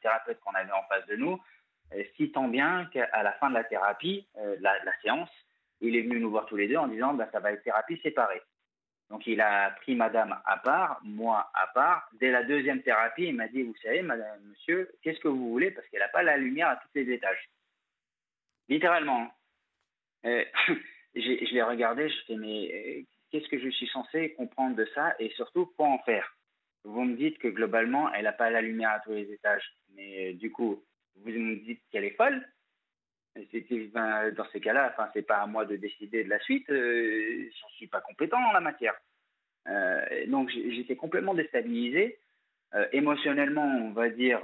[0.02, 1.38] thérapeute qu'on avait en face de nous.
[2.16, 4.26] si tant bien qu'à la fin de la thérapie,
[4.60, 5.30] la, la, séance,
[5.80, 8.00] il est venu nous voir tous les deux en disant bah, ça va être thérapie
[8.02, 8.40] séparée.
[9.10, 12.08] Donc il a pris madame à part, moi à part.
[12.12, 15.72] Dès la deuxième thérapie, il m'a dit, vous savez, madame, monsieur, qu'est-ce que vous voulez?
[15.72, 17.50] Parce qu'elle n'a pas la lumière à tous les étages.
[18.68, 19.28] Littéralement.
[20.26, 20.44] Euh,
[21.14, 25.14] je l'ai regardé, je fais, mais euh, qu'est-ce que je suis censé comprendre de ça
[25.18, 26.36] et surtout quoi en faire?
[26.84, 29.76] Vous me dites que globalement, elle n'a pas la lumière à tous les étages.
[29.94, 30.82] Mais euh, du coup,
[31.16, 32.44] vous me dites qu'elle est folle
[33.92, 36.68] ben, dans ces cas-là, enfin, c'est pas à moi de décider de la suite.
[36.70, 38.94] Euh, J'en suis pas compétent en la matière.
[39.68, 42.18] Euh, donc j'étais complètement déstabilisé,
[42.74, 44.40] euh, émotionnellement, on va dire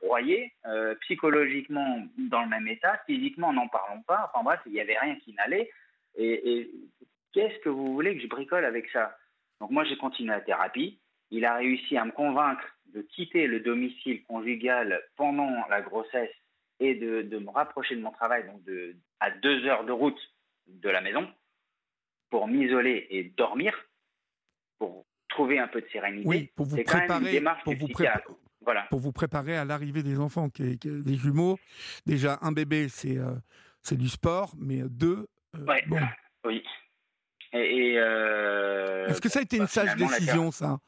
[0.00, 0.52] broyé,
[1.00, 4.30] psychologiquement dans le même état, physiquement n'en parlons pas.
[4.32, 5.70] Enfin bref, il n'y avait rien qui n'allait.
[6.16, 6.70] Et
[7.32, 9.16] qu'est-ce que vous voulez que je bricole avec ça?
[9.60, 11.00] Donc moi j'ai continué la thérapie.
[11.30, 16.30] Il a réussi à me convaincre de quitter le domicile conjugal pendant la grossesse
[16.78, 20.18] et de, me rapprocher de mon travail, donc de, à deux heures de route
[20.66, 21.28] de la maison,
[22.28, 23.72] pour m'isoler et dormir,
[24.78, 26.28] pour trouver un peu de sérénité.
[26.28, 27.88] Oui, pour vous préparer, pour vous,
[28.60, 28.82] voilà.
[28.90, 31.58] pour vous préparer à l'arrivée des enfants, qui, des jumeaux.
[32.04, 33.34] Déjà, un bébé, c'est euh,
[33.82, 36.00] c'est du sport, mais deux, euh, bon.
[36.44, 36.64] Oui.
[37.52, 40.78] Et, euh, Est-ce que ça a été une bah, sage décision, ça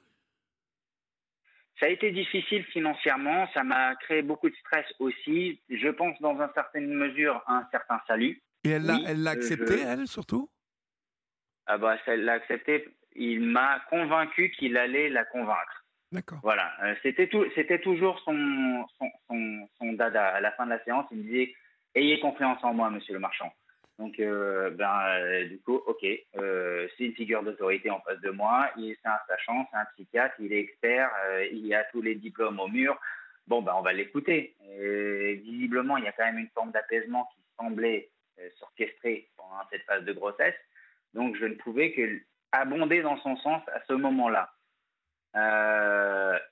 [1.81, 5.61] ça a été difficile financièrement, ça m'a créé beaucoup de stress aussi.
[5.69, 8.41] Je pense dans une certaine mesure un certain salut.
[8.63, 10.49] Et elle l'a elle accepté, elle, surtout?
[11.67, 12.89] Ah bah, elle l'a accepté.
[13.17, 15.85] Il m'a convaincu qu'il allait la convaincre.
[16.13, 16.39] D'accord.
[16.45, 20.29] Voilà, euh, c'était tout, c'était toujours son son, son, son, dada.
[20.29, 21.55] À la fin de la séance, il me disait
[21.97, 23.53] Ayez confiance en moi, monsieur le marchand.
[23.99, 26.05] Donc, euh, ben, euh, du coup, ok,
[26.37, 28.69] euh, c'est une figure d'autorité en face de moi.
[28.77, 31.11] C'est un sachant, c'est un psychiatre, il est expert,
[31.53, 32.99] il a tous les diplômes au mur.
[33.47, 34.57] Bon, ben, on va l'écouter.
[35.45, 38.11] visiblement, il y a quand même une forme d'apaisement qui semblait
[38.59, 40.57] s'orchestrer pendant cette phase de grossesse.
[41.13, 44.51] Donc, je ne pouvais que abonder dans son sens à ce moment-là.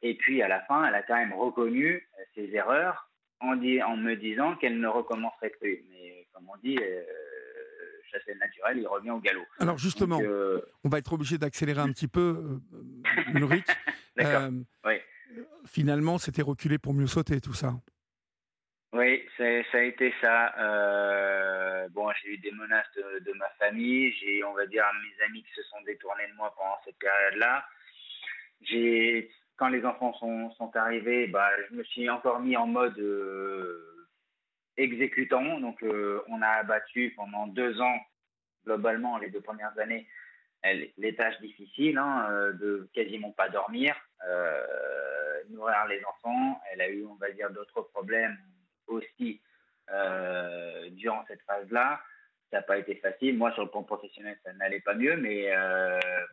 [0.03, 4.15] et puis, à la fin, elle a quand même reconnu ses erreurs en, en me
[4.15, 5.85] disant qu'elle ne recommencerait plus.
[5.91, 6.79] Mais comme on dit,
[8.13, 9.45] chasser le naturel, il revient au galop.
[9.59, 13.67] Alors justement, euh, on va être obligé d'accélérer un petit peu, euh, Ulrich.
[14.17, 14.51] D'accord.
[14.85, 14.95] oui.
[15.67, 17.73] Finalement, c'était reculé pour mieux sauter, tout ça.
[18.93, 20.55] Oui, ça a été ça.
[20.59, 24.13] Euh, bon, j'ai eu des menaces de, ma famille.
[24.21, 27.65] J'ai, on va dire, mes amis qui se sont détournés de moi pendant cette période-là.
[28.61, 32.99] J'ai, quand les enfants sont, sont arrivés, bah, je me suis encore mis en mode
[34.77, 35.61] exécutant.
[35.61, 37.99] Donc, euh, on a abattu pendant deux ans,
[38.65, 40.07] globalement, les deux premières années,
[40.97, 44.63] les tâches difficiles, hein, euh, de quasiment pas dormir, euh,
[45.51, 46.61] nourrir les enfants.
[46.73, 48.39] Elle a eu, on va dire, d'autres problèmes
[48.87, 49.41] aussi
[50.93, 52.01] durant cette phase-là.
[52.51, 53.37] Ça n'a pas été facile.
[53.37, 55.53] Moi, sur le plan professionnel, ça n'allait pas mieux, mais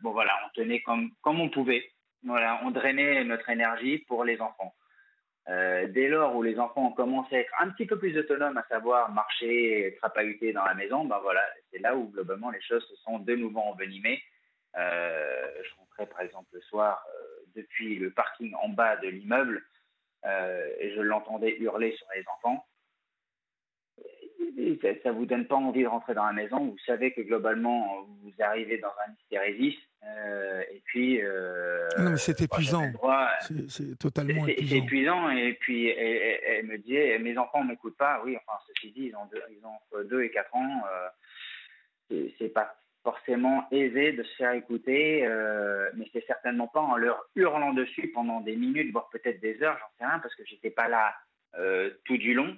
[0.00, 1.90] bon, voilà, on tenait comme, comme on pouvait.
[2.22, 4.74] Voilà, on drainait notre énergie pour les enfants.
[5.48, 8.56] Euh, dès lors où les enfants ont commencé à être un petit peu plus autonomes,
[8.56, 12.86] à savoir marcher, trapahuter dans la maison, ben voilà, c'est là où globalement les choses
[12.86, 14.22] se sont de nouveau envenimées.
[14.76, 19.64] Euh, je rentrais par exemple le soir euh, depuis le parking en bas de l'immeuble
[20.78, 22.66] et je l'entendais hurler sur les enfants
[25.02, 26.58] ça, ne vous donne pas envie de rentrer dans la maison.
[26.58, 29.76] Vous savez que globalement, vous arrivez dans un hystérésis.
[30.06, 31.20] Euh, et puis.
[31.22, 32.90] Euh, non, mais c'est épuisant.
[33.68, 34.68] C'est totalement épuisant.
[34.68, 35.30] C'est épuisant.
[35.30, 38.22] Et puis, elle, me disait mes enfants ne m'écoutent pas.
[38.24, 40.82] Oui, enfin, ceci dit, ils ont, deux, ils ont entre 2 et 4 ans.
[42.12, 46.96] Euh, c'est pas forcément aisé de se faire écouter, euh, mais c'est certainement pas en
[46.96, 50.44] leur hurlant dessus pendant des minutes, voire peut-être des heures, j'en sais rien, parce que
[50.44, 51.14] j'étais pas là
[52.04, 52.56] tout du long.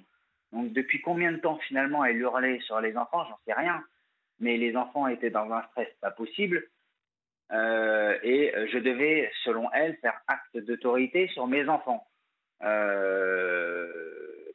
[0.51, 3.83] Donc depuis combien de temps finalement elle hurlait sur les enfants, j'en sais rien.
[4.39, 6.67] Mais les enfants étaient dans un stress pas possible.
[7.53, 12.07] Euh, et je devais, selon elle, faire acte d'autorité sur mes enfants.
[12.63, 13.87] Euh,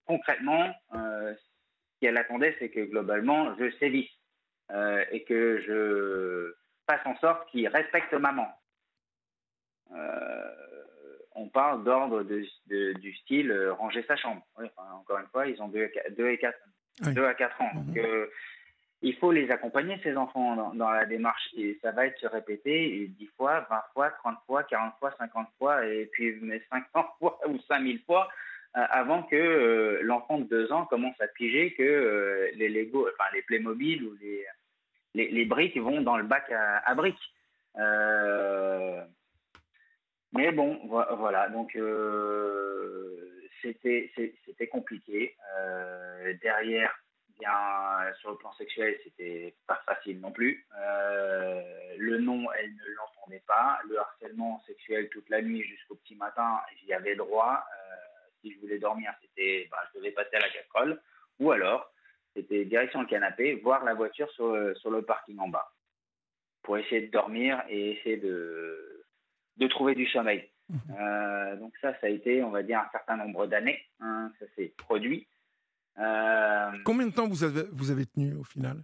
[0.06, 4.10] concrètement, euh, ce qu'elle attendait, c'est que globalement, je sévisse
[5.10, 6.54] et que je
[6.86, 8.48] fasse en sorte qu'ils respectent maman.
[11.34, 14.42] on parle d'ordre du style ranger sa chambre.
[14.92, 15.88] encore une fois, ils ont 2
[16.28, 16.58] et 4,
[17.24, 17.70] à 4 ans.
[17.74, 18.28] Donc, mhm
[19.02, 21.48] il faut les accompagner, ces enfants, dans, la démarche.
[21.56, 25.48] Et ça va être se répéter 10 fois, 20 fois, 30 fois, 40 fois, 50
[25.58, 26.40] fois, et puis
[26.70, 28.28] 500 fois ou 5000 fois,
[28.76, 33.08] euh, avant que euh, l'enfant de 2 ans commence à piger que euh, les Lego,
[33.08, 34.44] enfin les Playmobil ou les,
[35.14, 37.16] les, briques vont dans le bac à, briques.
[40.32, 41.72] mais bon, voilà, donc
[43.62, 45.34] c'était compliqué.
[46.42, 46.94] derrière,
[47.38, 50.66] bien euh, sur le plan sexuel, c'était pas facile non plus.
[50.78, 51.62] Euh,
[51.96, 53.80] le nom, elle ne l'entendait pas.
[53.88, 57.64] Le harcèlement sexuel toute la nuit jusqu'au petit matin, j'y avais droit.
[57.64, 57.94] Euh,
[58.40, 61.00] si je voulais dormir, c'était, bah, je devais passer à la casserole.
[61.40, 61.92] Ou alors,
[62.34, 65.72] c'était direction le canapé, voir la voiture sur, sur le parking en bas,
[66.62, 69.04] pour essayer de dormir et essayer de,
[69.56, 70.48] de trouver du sommeil.
[70.70, 71.56] Mmh.
[71.60, 73.82] donc ça, ça a été, on va dire, un certain nombre d'années.
[74.00, 75.26] Hein, ça s'est produit.
[75.98, 78.82] Euh, Combien de temps vous avez, vous avez tenu au final?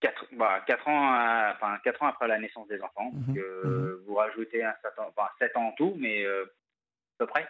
[0.00, 3.10] Quatre, bah, quatre ans, euh, enfin, quatre ans après la naissance des enfants.
[3.12, 3.98] Mhm, mhm.
[4.06, 7.48] Vous rajoutez un certain, enfin, 7 ans en tout, mais euh, à peu près.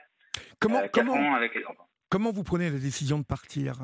[0.58, 1.88] Comment, comment, avec les enfants.
[2.08, 3.78] Comment vous prenez la décision de partir,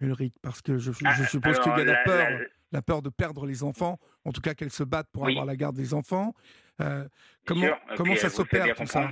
[0.00, 0.34] Ulrich?
[0.42, 3.46] Parce que je, je ah, suppose qu'il y a la, peur, la, peur de perdre
[3.46, 6.34] les enfants, en tout cas qu'elles se battent pour avoir la garde des enfants.
[7.46, 9.10] comment comment ça s'opère tout ça?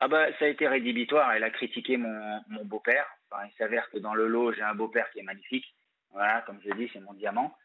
[0.00, 1.32] ah bah, ça a été rédhibitoire.
[1.32, 3.06] Elle a critiqué mon, mon beau-père.
[3.32, 5.74] Il s'avère que dans le lot, j'ai un beau-père qui est magnifique.
[6.10, 7.56] Voilà, comme je dis, c'est mon diamant.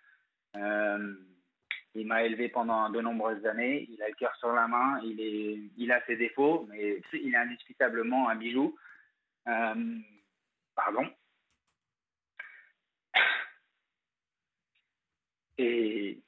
[0.56, 1.16] Euh,
[1.94, 3.88] il m'a élevé pendant de nombreuses années.
[3.90, 5.00] Il a le cœur sur la main.
[5.04, 8.78] Il, est, il a ses défauts, mais il est indiscutablement un bijou.
[9.48, 9.98] Euh,
[10.76, 11.08] pardon.
[15.58, 16.20] Et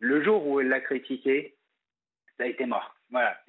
[0.00, 1.56] le jour où elle l'a critiqué,
[2.36, 2.94] ça a été mort.
[3.10, 3.40] Voilà,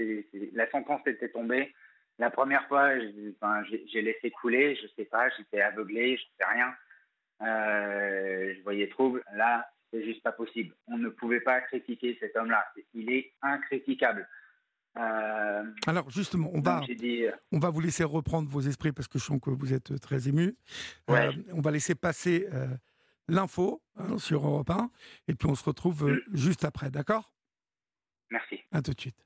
[0.53, 1.73] la sentence était tombée.
[2.19, 6.73] La première fois, j'ai laissé couler, je sais pas, j'étais aveuglé, je sais rien.
[7.41, 9.23] Euh, je voyais trouble.
[9.33, 10.75] Là, c'est juste pas possible.
[10.87, 12.65] On ne pouvait pas critiquer cet homme-là.
[12.93, 14.27] Il est incritiquable.
[14.97, 19.17] Euh, Alors justement, on va, euh, on va vous laisser reprendre vos esprits parce que
[19.17, 20.57] je sens que vous êtes très ému.
[21.07, 22.47] on va laisser passer
[23.29, 24.91] l'info hein, sur Europe 1
[25.29, 26.19] et puis on se retrouve mm.
[26.33, 27.31] juste après, d'accord?
[28.29, 28.59] Merci.
[28.71, 29.25] À tout de suite.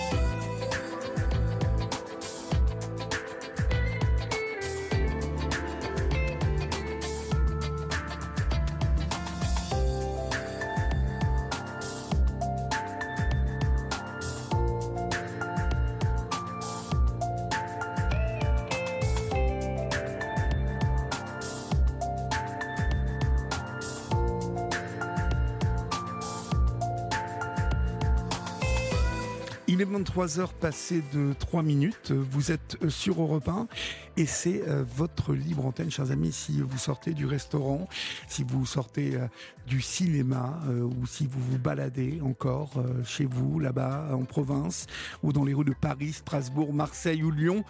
[29.91, 32.11] Il est 23 heures passées de 3 minutes.
[32.11, 33.67] Vous êtes euh, sur Europe 1
[34.15, 36.31] et c'est euh, votre libre antenne, chers amis.
[36.31, 37.89] Si vous sortez du restaurant,
[38.29, 39.27] si vous sortez euh,
[39.67, 42.71] du cinéma ou si vous vous baladez encore
[43.05, 44.87] chez vous, là-bas, en province
[45.23, 47.63] ou dans les rues de Paris, Strasbourg, Marseille ou Lyon,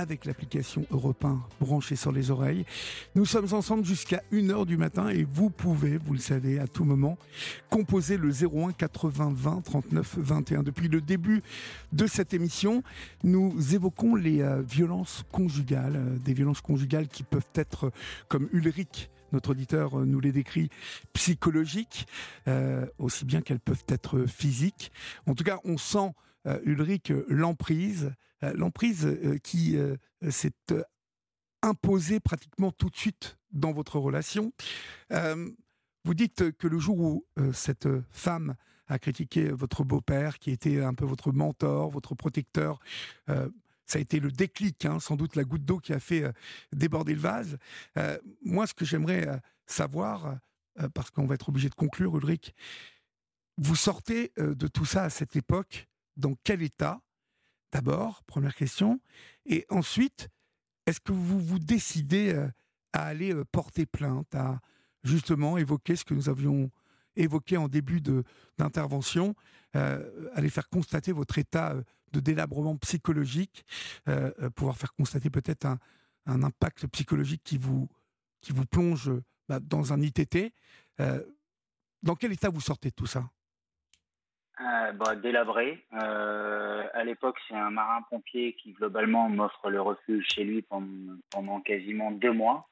[0.00, 2.64] avec l'application Europe 1 branchée sur les oreilles.
[3.14, 6.84] Nous sommes ensemble jusqu'à 1h du matin et vous pouvez, vous le savez, à tout
[6.84, 7.18] moment,
[7.68, 10.62] composer le 01 80 20 39 21.
[10.62, 11.42] Depuis le début
[11.92, 12.82] de cette émission,
[13.24, 17.92] nous évoquons les euh, violences conjugales, euh, des violences conjugales qui peuvent être,
[18.28, 20.70] comme Ulrich, notre auditeur euh, nous les décrit,
[21.12, 22.06] psychologiques,
[22.98, 24.90] aussi bien qu'elles peuvent être physiques.
[25.26, 26.12] En tout cas, on sent,
[26.64, 28.10] Ulrich, l'emprise euh,
[28.42, 29.96] l'emprise euh, qui euh,
[30.30, 30.52] s'est
[31.62, 34.52] imposée pratiquement tout de suite dans votre relation.
[35.10, 38.54] vous dites que le jour où cette femme
[38.86, 42.80] a critiqué votre beau-père, qui était un peu votre mentor, votre protecteur,
[43.26, 46.24] ça a été le déclic, hein, sans doute la goutte d'eau qui a fait
[46.72, 47.58] déborder le vase.
[48.42, 49.28] moi, ce que j'aimerais
[49.66, 50.38] savoir,
[50.94, 52.54] parce qu'on va être obligé de conclure, Ulrich,
[53.58, 57.02] vous sortez de tout ça à cette époque, dans quel état?
[57.72, 59.00] D'abord, première question.
[59.46, 60.28] Et ensuite,
[60.86, 62.48] est-ce que vous vous décidez euh,
[62.92, 64.60] à aller euh, porter plainte, à
[65.04, 66.70] justement évoquer ce que nous avions
[67.16, 68.00] évoqué en début
[68.56, 69.34] d'intervention,
[69.74, 71.74] aller faire constater votre état
[72.12, 73.64] de délabrement psychologique,
[74.54, 77.88] pouvoir faire constater peut-être un, impact psychologique qui vous,
[78.40, 79.10] qui vous plonge
[79.48, 80.54] bah, dans un ITT.
[82.02, 83.28] dans quel état vous sortez de tout ça?
[84.60, 85.82] Euh, bah, délabré.
[85.94, 92.10] Euh, à l'époque, c'est un marin-pompier qui globalement m'offre le refuge chez lui pendant, quasiment
[92.10, 92.68] deux mois.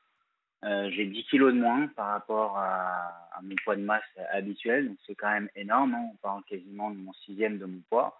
[0.65, 4.99] Euh, j'ai 10 kilos de moins par rapport à, mon poids de masse habituel, donc
[5.07, 5.95] c'est quand même énorme.
[5.95, 6.11] Hein.
[6.13, 8.19] On parle quasiment de mon sixième de mon poids.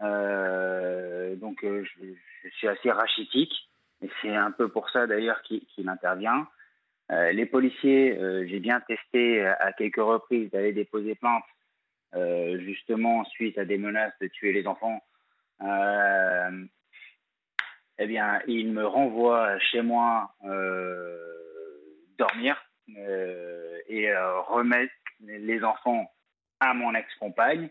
[0.00, 2.14] donc je,
[2.56, 3.68] suis assez rachitique,
[4.02, 6.48] et c'est un peu pour ça d'ailleurs qu'il intervient.
[7.10, 11.44] les policiers, j'ai bien testé à quelques reprises d'aller déposer plainte
[12.16, 15.02] euh, justement suite à des menaces de tuer les enfants,
[15.62, 16.64] euh,
[17.98, 21.18] eh bien, il me renvoie chez moi euh,
[22.18, 24.12] dormir et
[24.48, 26.10] remettre les enfants
[26.60, 27.68] à mon ex-compagne.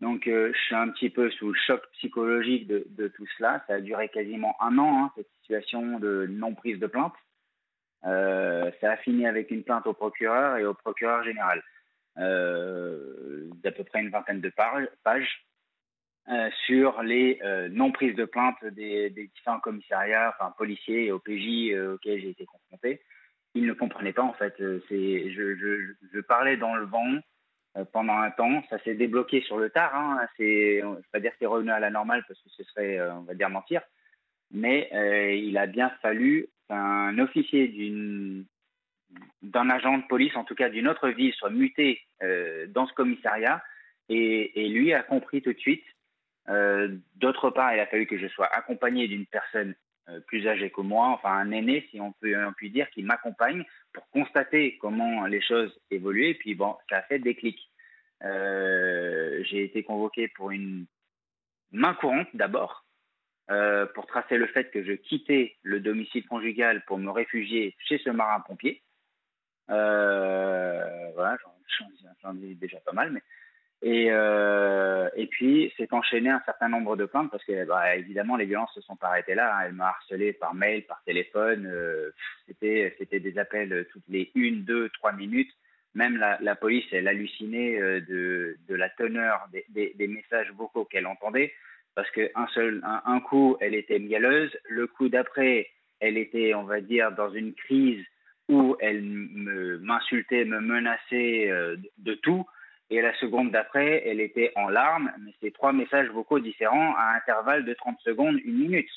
[0.00, 3.62] Donc, je suis un petit peu sous le choc psychologique de, tout cela.
[3.66, 7.14] Ça a duré quasiment un an, hein, cette situation de non-prise de plainte.
[8.02, 11.62] ça a fini avec une plainte au procureur et au procureur général.
[12.18, 14.50] Euh, d'à peu près une vingtaine de
[15.02, 15.46] pages
[16.28, 22.20] euh, sur les euh, non-prises de plainte des, différents commissariats, enfin policiers et OPJ auxquels
[22.20, 23.02] j'ai été confronté.
[23.54, 24.54] Ils ne comprenaient pas en fait.
[24.58, 27.20] Je, parlais dans le vent
[27.92, 28.62] pendant un temps.
[28.70, 29.94] Ça s'est débloqué sur le tard.
[29.94, 30.26] Hein.
[30.36, 32.64] C'est, je ne vais pas dire que c'est revenu à la normale parce que ce
[32.64, 33.82] serait, on va dire, mentir.
[34.50, 34.88] Mais
[35.38, 38.46] il a bien fallu qu'un officier d'une
[39.42, 42.92] d'un agent de police, en tout cas d'une autre ville, soit muté euh, dans ce
[42.94, 43.62] commissariat.
[44.08, 45.84] Et, lui a compris tout de suite.
[46.48, 49.74] Euh, d'autre part, il a fallu que je sois accompagné d'une personne
[50.08, 53.02] euh, plus âgée que moi, enfin un aîné, si on peut, on peut dire, qui
[53.02, 56.30] m'accompagne pour constater comment les choses évoluaient.
[56.30, 57.58] Et puis bon, ça a fait déclic.
[58.22, 60.86] J'ai été convoqué pour une
[61.72, 62.84] main courante d'abord,
[63.94, 68.10] pour tracer le fait que je quittais le domicile conjugal pour me réfugier chez ce
[68.10, 68.82] marin-pompier.
[69.70, 71.36] Euh, voilà,
[72.22, 73.22] j'en ai déjà pas mal, mais
[73.82, 78.36] et, euh, et puis, c'est enchaîné un certain nombre de plaintes parce que, bah, évidemment,
[78.36, 79.54] les violences se sont pas arrêtées là.
[79.54, 79.64] Hein.
[79.66, 81.66] Elle m'a harcelé par mail, par téléphone.
[81.66, 82.10] Euh,
[82.46, 85.52] c'était, c'était des appels toutes les une, deux, trois minutes.
[85.94, 90.84] Même la, la police, elle hallucinait de, de la teneur des, des, des messages vocaux
[90.86, 91.52] qu'elle entendait
[91.96, 94.54] parce qu'un seul, un, coup, elle était mielleuse.
[94.68, 98.04] Le coup d'après, elle était, on va dire, dans une crise
[98.48, 102.46] où elle m'insultait, me, menaçait euh, de tout.
[102.88, 107.16] Et la seconde d'après, elle était en larmes, mais c'est trois messages vocaux différents à
[107.16, 108.88] intervalles de 30 secondes, une minute.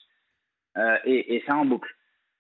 [0.78, 1.92] Euh, et, et, ça en boucle.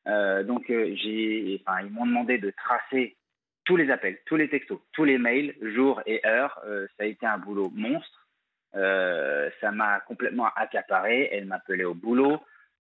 [0.08, 3.18] Euh, donc, euh, ils m'ont demandé de tracer
[3.66, 6.60] tous les appels, tous les textos, tous les mails, jour et heure.
[6.66, 8.28] Euh, ça a été un boulot monstre.
[8.74, 11.30] ça m'a complètement accaparé.
[11.32, 12.40] Elle m'appelait au boulot.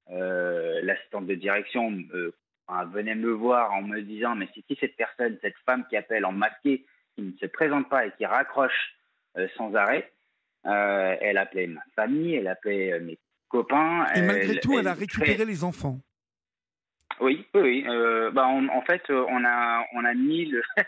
[0.09, 1.91] L'assistante de direction
[2.93, 6.31] venait me voir en me disant mais qui cette personne, cette femme qui appelle en
[6.31, 8.95] masqué, qui ne se présente pas et qui raccroche
[9.37, 10.11] euh, sans arrêt.
[10.65, 13.17] Euh, elle appelait ma famille, elle appelait euh, mes
[13.47, 14.05] copains.
[14.15, 15.99] Et malgré tout, elle, a récupéré les enfants.
[17.19, 17.83] Oui, oui.
[18.33, 20.61] bah en fait, on a, on a mis le.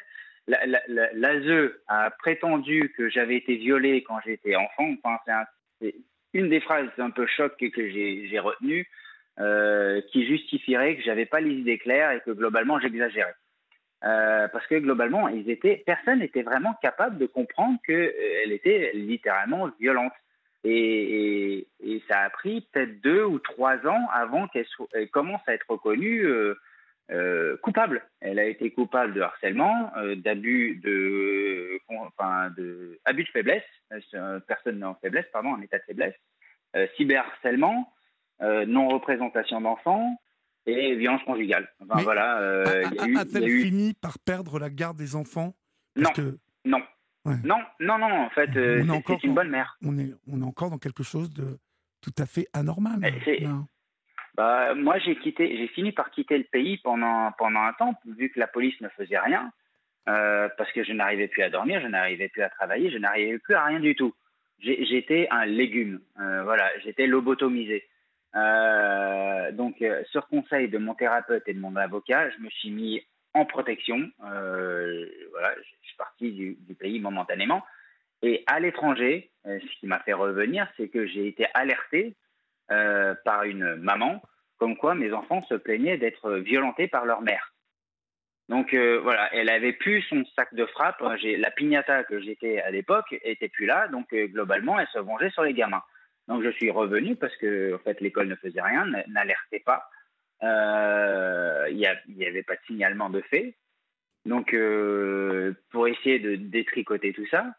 [0.47, 4.95] L'ASE a prétendu que j'avais été violée quand j'étais enfant.
[5.03, 5.45] Enfin,
[5.79, 5.95] c'est
[6.34, 8.88] une des phrases un peu choc que, que j'ai retenues.
[9.41, 13.33] Euh, qui justifierait que j'avais pas les idées claires et que globalement j'exagérais.
[14.03, 18.91] Euh, parce que globalement, ils étaient, personne n'était vraiment capable de comprendre qu'elle euh, était
[18.93, 20.13] littéralement violente.
[20.63, 21.67] Et,
[22.07, 26.27] ça a pris peut-être deux ou trois ans avant qu'elle commence à être reconnue
[27.63, 28.03] coupable.
[28.19, 31.79] Elle a été coupable de harcèlement, d'abus de,
[33.05, 33.63] abus de faiblesse,
[34.47, 36.15] personne en faiblesse, pardon, en état de faiblesse,
[36.97, 37.91] cyberharcèlement,
[38.41, 40.19] non-représentation d'enfants
[40.65, 41.67] et violence conjugale.
[41.79, 42.83] Enfin, voilà, euh,
[43.17, 45.55] a-t-elle fini par perdre la garde des enfants?
[45.95, 46.09] Non,
[46.65, 46.81] non.
[47.43, 49.77] Non, non, non, en fait, euh, c'est une bonne mère.
[49.85, 51.59] On est, on est encore dans quelque chose de
[52.01, 52.99] tout à fait anormal.
[54.35, 58.31] Bah, moi, j'ai quitté, j'ai fini par quitter le pays pendant, pendant un temps, vu
[58.31, 59.51] que la police ne faisait rien,
[60.05, 63.53] parce que je n'arrivais plus à dormir, je n'arrivais plus à travailler, je n'arrivais plus
[63.55, 64.15] à rien du tout.
[64.59, 67.83] J'étais un légume, voilà, j'étais lobotomisé.
[68.36, 72.71] Euh, donc, euh, sur conseil de mon thérapeute et de mon avocat, je me suis
[72.71, 74.09] mis en protection.
[74.23, 77.63] Euh, voilà, je suis parti du, pays momentanément.
[78.21, 82.15] Et à l'étranger, ce qui m'a fait revenir, c'est que j'ai été alerté
[82.67, 84.21] par une maman,
[84.57, 87.53] comme quoi mes enfants se plaignaient d'être violentés par leur mère.
[88.47, 91.01] Donc voilà, elle avait plus son sac de frappe.
[91.01, 95.43] La piñata que j'étais à l'époque était plus là, donc globalement, elle se vengeait sur
[95.43, 95.84] les gamins.
[96.32, 99.89] Donc je suis revenu parce que en fait l'école ne faisait rien, n'alertait pas.
[100.41, 103.57] Il n'y avait pas de signalement de fait.
[104.23, 104.55] Donc
[105.71, 107.53] pour essayer de détricoter tout ça,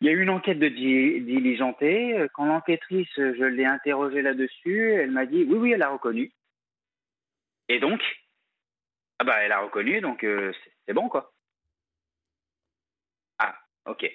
[0.00, 2.28] il y a eu une enquête de diligentée.
[2.32, 6.30] Quand l'enquêtrice, je l'ai interrogée là-dessus, elle m'a dit oui, oui, elle a reconnu.
[7.68, 8.00] Et donc,
[9.18, 10.52] ah bah, elle a reconnu, donc euh,
[10.86, 11.34] c'est bon, quoi.
[13.38, 14.08] Ah, ok.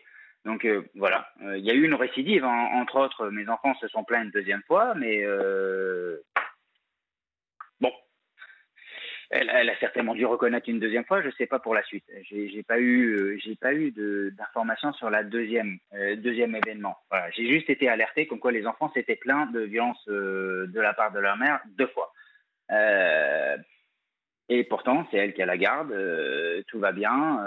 [0.46, 2.44] Donc euh, voilà, euh, il y a eu une récidive.
[2.44, 2.70] Hein.
[2.74, 5.24] Entre autres, mes enfants se sont plaints une deuxième fois, mais
[9.34, 11.22] elle, a certainement dû reconnaître une deuxième fois.
[11.22, 12.06] Je ne sais pas pour la suite.
[12.30, 13.92] J'ai pas eu, euh, j'ai pas eu
[14.38, 16.98] d'informations sur la deuxième, euh, deuxième événement.
[17.36, 20.94] J'ai juste été alerté comme quoi les enfants s'étaient plaints de violence euh, de la
[20.94, 22.14] part de leur mère deux fois.
[24.50, 25.94] Et pourtant, c'est elle qui a la garde.
[26.68, 27.40] tout va bien.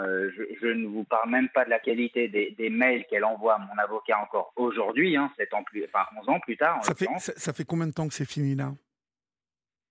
[0.60, 3.76] Je, ne vous parle même pas de la qualité des, mails qu'elle envoie à mon
[3.78, 6.82] avocat encore aujourd'hui, hein, ans plus, enfin 11 ans plus tard.
[6.82, 8.72] ça, fait, ça fait combien de temps que c'est fini là?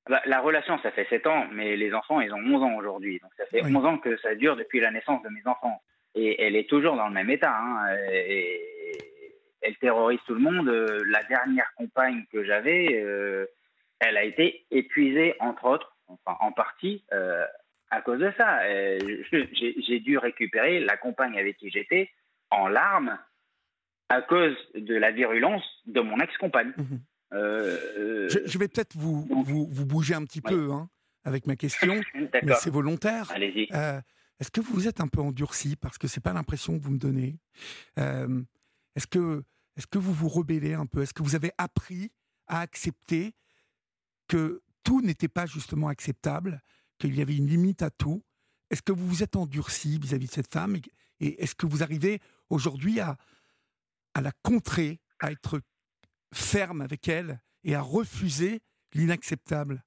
[0.07, 3.19] Bah, la relation, ça fait 7 ans, mais les enfants, ils ont 11 ans aujourd'hui.
[3.19, 5.81] Donc ça fait 11 ans que ça dure depuis la naissance de mes enfants.
[6.13, 7.55] Et elle est toujours dans le même état.
[7.55, 7.95] Hein.
[8.09, 8.61] Et,
[9.61, 10.69] elle terrorise tout le monde.
[11.07, 13.47] La dernière compagne que j'avais, euh,
[13.99, 17.45] elle a été épuisée, entre autres, enfin en partie, euh,
[17.89, 18.59] à cause de ça.
[18.67, 22.09] J'ai dû récupérer la compagne avec qui j'étais
[22.49, 23.17] en larmes
[24.09, 26.73] à cause de la virulence de mon ex-compagne.
[26.77, 26.99] Mhm.
[27.33, 30.89] Euh, je, vais peut-être vous, vous, vous, bouger un petit peu hein,
[31.23, 32.01] avec ma question,
[32.43, 33.31] mais c'est volontaire.
[33.31, 33.67] Allez-y.
[33.73, 33.99] Euh,
[34.39, 36.99] est-ce que vous êtes un peu endurci parce que c'est pas l'impression que vous me
[36.99, 37.39] donnez?
[37.99, 38.41] Euh,
[38.95, 39.43] Est-ce que
[39.75, 41.01] est-ce que vous vous rebellez un peu?
[41.01, 42.11] Est-ce que vous avez appris
[42.47, 43.33] à accepter
[44.27, 46.61] que tout n'était pas justement acceptable,
[46.97, 48.23] qu'il y avait une limite à tout
[48.71, 50.77] Est-ce que vous vous êtes endurci vis-à-vis de cette femme
[51.19, 52.19] et est-ce que vous arrivez
[52.49, 53.17] aujourd'hui à,
[54.13, 55.59] à la contrer, à être
[56.33, 58.61] ferme avec elle et à refuser
[58.93, 59.83] l'inacceptable?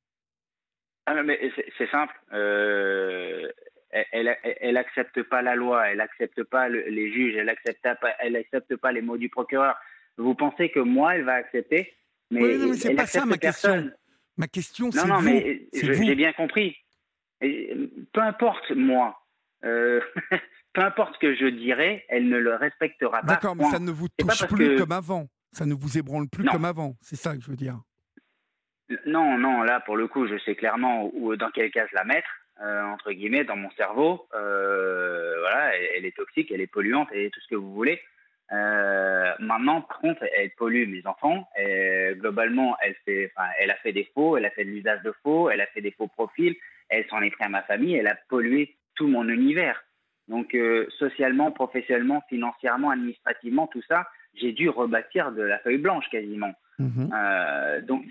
[1.06, 1.40] Ah mais
[1.78, 2.14] c'est simple.
[2.32, 3.50] Euh,
[3.90, 8.36] elle, elle, accepte pas la loi, elle accepte pas les juges, elle accepte pas, elle
[8.36, 9.74] accepte pas les mots du procureur.
[10.18, 11.94] Vous pensez que moi, elle va accepter?
[12.30, 13.90] Mais, oui, mais c'est pas ça ma question.
[14.38, 16.76] Ma question, c'est non, non, mais j'ai bien compris.
[17.40, 19.18] peu importe moi,
[19.64, 20.00] euh,
[20.72, 23.26] peu importe ce que je dirais, elle ne le respectera pas.
[23.26, 25.26] D'accord, mais ça ne vous touche plus comme avant.
[25.50, 27.80] Ça ne vous ébranle plus comme avant, c'est ça que je veux dire.
[29.06, 32.28] Non, non, là pour le coup, je sais clairement où, dans quelle case la mettre,
[32.62, 34.28] euh, entre guillemets, dans mon cerveau.
[34.34, 38.00] Euh, voilà, elle, est toxique, elle est polluante, et tout ce que vous voulez.
[38.52, 41.48] Euh, maintenant, par contre, elle pollue mes enfants.
[41.58, 45.12] Et, globalement, elle, fait, elle a fait des faux, elle a fait de l'usage de
[45.22, 46.56] faux, elle a fait des faux profils,
[46.88, 49.82] elle s'en est pris à ma famille, elle a pollué tout mon univers.
[50.28, 50.54] Donc,
[50.98, 56.54] socialement, professionnellement, financièrement, administrativement, tout ça, j'ai dû rebâtir de la feuille blanche quasiment.
[56.78, 57.10] Mhm.
[57.12, 58.04] Euh, donc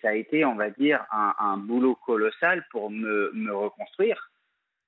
[0.00, 4.30] ça a été, on va dire, un, boulot colossal pour me, me reconstruire.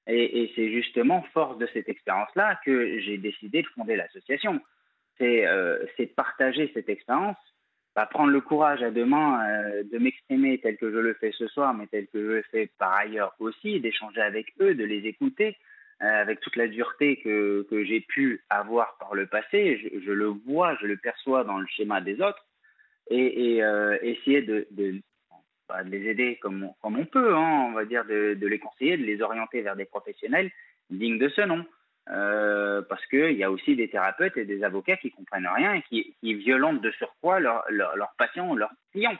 [0.06, 4.60] Et, c'est justement force de cette expérience-là que j'ai décidé de fonder l'association.
[5.18, 5.78] C'est euh,
[6.16, 7.36] partager cette expérience,
[7.94, 11.32] pas prendre le courage à deux mains euh, de m'exprimer tel que je le fais
[11.32, 14.84] ce soir, mais tel que je le fais par ailleurs aussi, d'échanger avec eux, de
[14.84, 15.56] les écouter,
[16.02, 20.26] euh, avec toute la dureté que, que j'ai pu avoir par le passé, je, le
[20.26, 22.44] vois, je le perçois dans le schéma des autres,
[23.10, 25.00] et, euh, essayer de, de,
[25.68, 28.46] bah, de, les aider comme on, comme on peut, hein, on va dire, de, de,
[28.48, 30.50] les conseiller, de les orienter vers des professionnels
[30.90, 31.64] dignes de ce nom.
[32.10, 35.82] Euh, parce qu'il y a aussi des thérapeutes et des avocats qui comprennent rien et
[35.82, 39.18] qui, qui violentent de surcroît leurs leur, leur patients, leurs clients.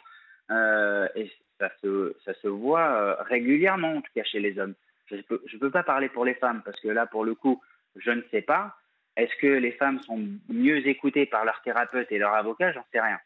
[0.50, 4.74] et ça se, ça se voit régulièrement, en tout cas chez les hommes.
[5.06, 7.62] Je ne peux, peux pas parler pour les femmes parce que là, pour le coup,
[7.96, 8.76] je ne sais pas.
[9.16, 13.00] Est-ce que les femmes sont mieux écoutées par leur thérapeute et leur avocat J'en sais
[13.00, 13.18] rien.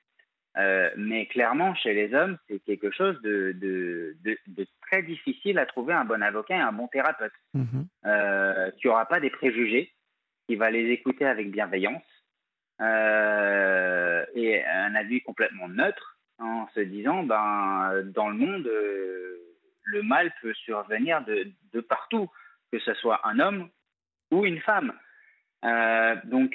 [0.57, 5.67] Euh, mais clairement, chez les hommes, c'est quelque chose de, de, de, très difficile à
[5.67, 7.87] trouver un bon avocat et un bon thérapeute mhm.
[8.07, 9.93] euh, qui n'aura pas des préjugés,
[10.47, 12.03] qui va les écouter avec bienveillance
[12.81, 18.69] euh, et un avis complètement neutre en se disant, ben, dans le monde,
[19.89, 22.31] le mal peut survenir de, partout,
[22.73, 23.69] que ce soit un homme
[24.31, 24.93] ou une femme.
[25.65, 26.55] Euh, donc,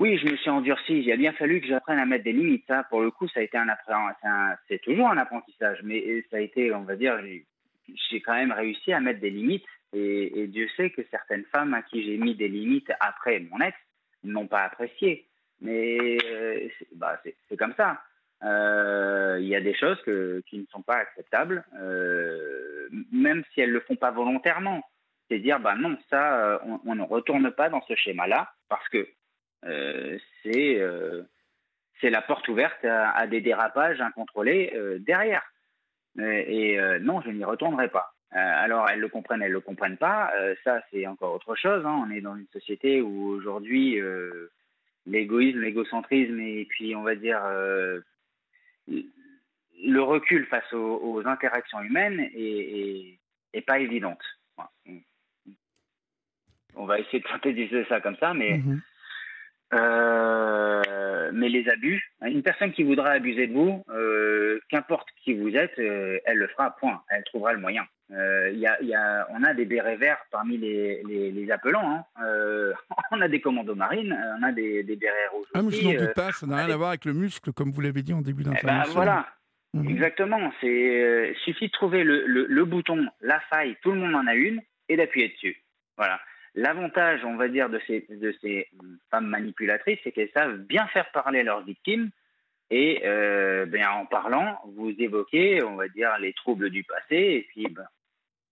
[0.00, 0.98] oui, je me suis endurci.
[0.98, 2.64] Il a bien fallu que j'apprenne à mettre des limites.
[2.66, 3.66] Ça, pour le coup, ça a été un
[4.66, 7.20] c'est toujours un apprentissage, mais ça a été, on va dire,
[8.08, 9.66] j'ai quand même réussi à mettre des limites.
[9.92, 13.76] Et, Dieu sait que certaines femmes à qui j'ai mis des limites après mon ex
[14.24, 15.26] n'ont pas apprécié.
[15.60, 18.00] Mais euh, bah, c'est comme ça.
[18.42, 20.00] il y a des choses
[20.46, 21.62] qui ne sont pas acceptables,
[23.12, 24.82] même si elles ne le font pas volontairement.
[25.28, 29.06] C'est dire, bah non, ça, on, ne retourne pas dans ce schéma-là parce que
[29.62, 30.80] c'est
[32.00, 35.42] c'est la porte ouverte à, des dérapages incontrôlés derrière.
[36.18, 38.14] et non, je n'y retournerai pas.
[38.32, 40.32] Euh, alors, elles le comprennent, elles ne le comprennent pas.
[40.36, 41.84] Euh, ça, c'est encore autre chose.
[41.84, 42.04] Hein.
[42.06, 44.52] On est dans une société où aujourd'hui, euh,
[45.06, 47.42] l'égoïsme, l'égocentrisme et puis, on va dire,
[48.86, 53.18] le recul face aux, interactions humaines est,
[53.66, 54.22] pas évidente.
[56.76, 58.80] On va essayer de synthétiser ça comme ça, mais mm-hmm.
[59.72, 65.54] Euh, mais les abus, une personne qui voudra abuser de vous, euh, qu'importe qui vous
[65.54, 67.02] êtes, euh, elle le fera, point.
[67.08, 67.86] Elle trouvera le moyen.
[68.10, 72.04] Y a, y a, on a des bérets verts parmi les, les, les appelants.
[72.16, 72.72] Hein.
[73.12, 75.46] on a des commandos marines, on a des, des bérets rouges.
[75.54, 77.70] Ah, mais je n'en doute pas, ça n'a rien à voir avec le muscle, comme
[77.70, 78.94] vous l'avez dit en début eh ben, d'intervention.
[78.94, 79.26] voilà,
[79.74, 79.88] mhm.
[79.88, 80.52] exactement.
[80.60, 84.34] C'est suffit de trouver le, le, le bouton, la faille, tout le monde en a
[84.34, 85.62] une, et d'appuyer dessus.
[85.96, 86.18] Voilà.
[86.54, 88.68] L'avantage, on va dire, de ces, de ces
[89.10, 92.10] femmes manipulatrices, c'est qu'elles savent bien faire parler leurs victimes.
[92.70, 97.46] Et euh, ben, en parlant, vous évoquez, on va dire, les troubles du passé, et
[97.50, 97.86] puis ben,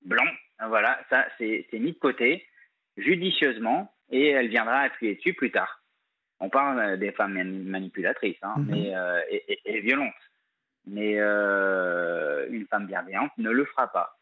[0.04, 0.26] blanc,
[0.66, 2.44] voilà, ça c'est mis de côté
[2.96, 5.82] judicieusement, et elle viendra appuyer dessus plus tard.
[6.40, 8.66] On parle euh, des femmes manipulatrices, hein, mhm.
[8.68, 10.12] mais, euh, et, violentes.
[10.86, 14.18] Mais une femme bienveillante ne le fera pas.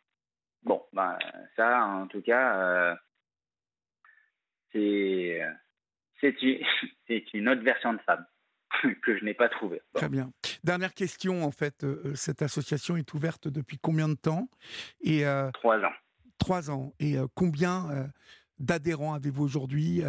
[0.64, 1.16] Bon, ben,
[1.54, 2.98] ça, en tout cas,
[4.72, 5.42] c'est
[7.34, 8.24] une autre version de femme
[9.02, 9.80] que je n'ai pas trouvée.
[9.94, 10.32] Très bien.
[10.64, 14.48] Dernière question, en fait, euh, euh, cette association est ouverte depuis combien de temps?
[15.00, 15.92] Et euh, Trois ans.
[16.38, 16.92] Trois ans.
[17.00, 18.10] Et combien
[18.58, 20.02] d'adhérents avez-vous aujourd'hui?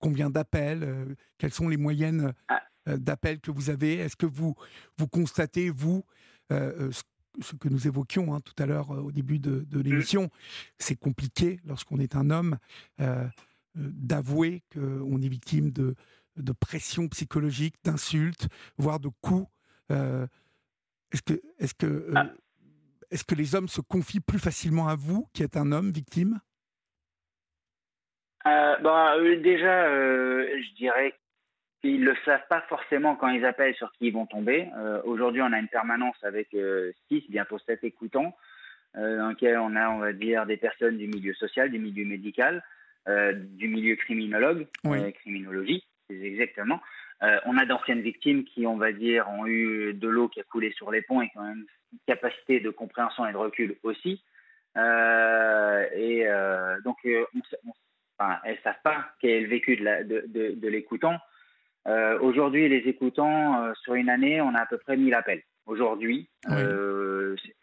[0.00, 1.16] Combien d'appels?
[1.38, 2.60] Quelles sont les moyennes ah.
[2.86, 3.94] d'appels que vous avez?
[3.94, 4.56] Est-ce que vous,
[4.98, 6.04] vous constatez, vous,
[6.50, 9.82] ce que nous évoquions hein, tout à l'heure au début de, de mmh.
[9.82, 10.30] l'émission,
[10.78, 12.58] c'est compliqué lorsqu'on est un homme
[13.74, 15.94] d'avouer qu'on est victime de,
[16.36, 19.46] de pression psychologique, d'insultes, voire de coups.
[19.90, 20.26] Euh,
[21.12, 22.26] est-ce que, est que, euh, ah.
[23.10, 26.40] est que les hommes se confient plus facilement à vous, qui êtes un homme victime?
[28.46, 31.14] Euh, bah, Déjà, je dirais
[31.80, 34.68] qu'ils ne le savent pas forcément quand ils appellent sur qui ils vont tomber.
[35.04, 36.48] Aujourd'hui, on a une permanence avec
[37.08, 38.36] 6, bientôt 7 écoutants,
[38.94, 42.56] dans lequel on a, on va dire, des personnes du milieu social, du milieu médical,
[42.56, 42.77] euh,
[43.32, 46.80] du milieu criminologue, euh, criminologie, exactement.
[47.22, 50.44] Euh, on a d'anciennes victimes qui, on va dire, ont eu de l'eau qui a
[50.44, 51.66] coulé sur les ponts et qui ont une
[52.06, 54.22] capacité de compréhension et de recul aussi.
[54.76, 56.26] et
[56.84, 56.98] donc,
[58.18, 61.18] enfin, elles ne savent pas quel est le vécu de, de, l'écoutant.
[62.20, 65.42] Aujourd'hui, les écoutants, sur une année, on a à peu près 1000 appels.
[65.66, 66.28] Aujourd'hui,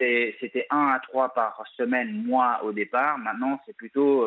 [0.00, 3.16] c'était 1 à 3 par semaine, mois au départ.
[3.18, 4.26] Maintenant, c'est plutôt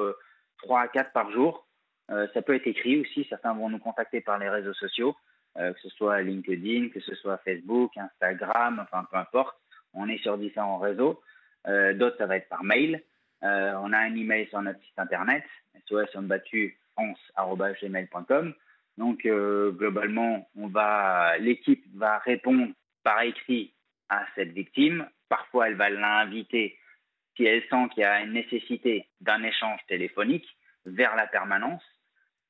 [0.60, 1.68] 3 à 4 par jour.
[2.12, 3.26] Euh, ça peut être écrit aussi.
[3.30, 5.16] Certains vont nous contacter par les réseaux sociaux,
[5.57, 9.57] euh, que ce soit LinkedIn, que ce soit Facebook, Instagram, enfin peu importe.
[9.93, 11.22] On est sur différents réseaux.
[11.68, 13.03] Euh, d'autres, ça va être par mail.
[13.41, 15.43] on a un email sur notre site internet,
[16.95, 18.53] france.gmail.com.
[18.97, 20.49] Donc, globalement,
[21.39, 22.68] l'équipe va répondre
[23.03, 23.74] par écrit
[24.10, 25.07] à cette victime.
[25.30, 26.78] Parfois, elle va l'inviter
[27.36, 30.47] si elle sent qu'il y a une nécessité d'un échange téléphonique
[30.86, 31.84] vers la permanence.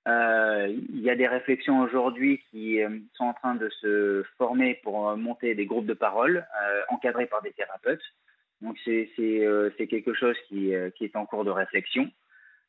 [0.08, 4.80] Euh, il y a des réflexions aujourd'hui qui euh, sont en train de se former
[4.84, 6.46] pour euh, monter des groupes de parole
[6.88, 8.04] encadrés par des thérapeutes.
[8.62, 12.12] Donc c'est quelque chose qui, qui, est en cours de réflexion.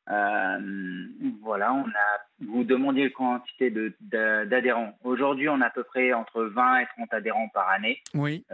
[0.07, 4.97] voilà, on a, vous demandiez la quantité d'adhérents.
[5.03, 8.01] Aujourd'hui, on a à peu près entre 20 et 30 adhérents par année.
[8.15, 8.45] Oui.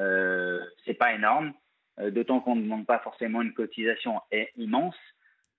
[0.86, 1.52] c'est pas énorme.
[1.99, 4.20] Euh, d'autant qu'on ne demande pas forcément une cotisation
[4.57, 4.97] immense.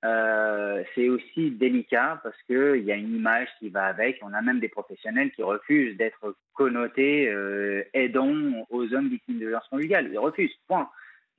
[0.05, 4.19] Euh, c'est aussi délicat parce qu'il y a une image qui va avec.
[4.21, 9.47] On a même des professionnels qui refusent d'être connotés euh, aidants aux hommes victimes de
[9.47, 10.09] violence conjugale.
[10.11, 10.89] Ils refusent, point.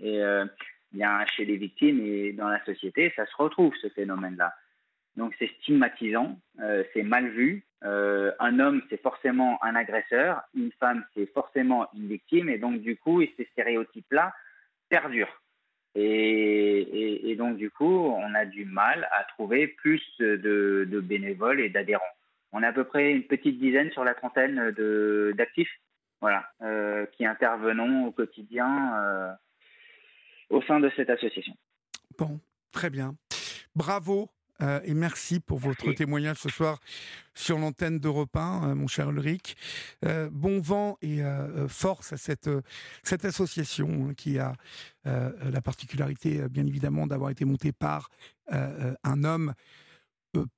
[0.01, 0.45] Et euh,
[0.93, 4.53] bien chez les victimes et dans la société, ça se retrouve ce phénomène-là.
[5.17, 6.39] Donc c'est stigmatisant,
[6.95, 7.65] c'est mal vu.
[7.83, 10.43] un homme, c'est forcément un agresseur.
[10.55, 12.49] Une femme, c'est forcément une victime.
[12.49, 14.33] Et donc du coup, ces stéréotypes-là
[14.89, 15.43] perdure.
[15.95, 22.05] Et, donc, du coup, on a du mal à trouver plus de, bénévoles et d'adhérents.
[22.53, 24.71] On a à peu près une petite dizaine sur la trentaine
[25.37, 25.73] d'actifs
[26.63, 29.33] euh, qui intervenons au quotidien euh,
[30.51, 31.55] au sein de cette association.
[32.19, 32.41] Bon,
[32.73, 33.15] très bien.
[33.75, 34.29] Bravo
[34.63, 36.81] euh, et merci pour votre témoignage ce soir
[37.35, 39.57] sur l'antenne d'Europe 1, mon cher Ulrich.
[40.33, 41.21] bon vent et
[41.69, 42.51] force à cette,
[43.05, 44.55] cette association hein, qui a
[45.05, 48.11] la particularité, bien évidemment, d'avoir été montée par
[48.51, 49.55] un homme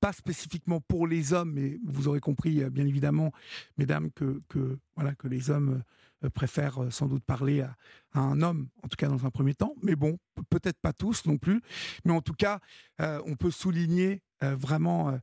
[0.00, 3.32] pas spécifiquement pour les hommes, mais vous aurez compris, bien évidemment,
[3.78, 5.82] mesdames, que, que, voilà, que les hommes euh,
[6.28, 7.76] préfèrent euh, sans doute parler à,
[8.14, 9.74] un homme, en tout cas dans un premier temps.
[9.82, 10.18] Mais bon,
[10.50, 11.62] peut-être pas tous non plus.
[12.04, 12.60] Mais en tout cas,
[13.00, 15.18] euh, on peut souligner vraiment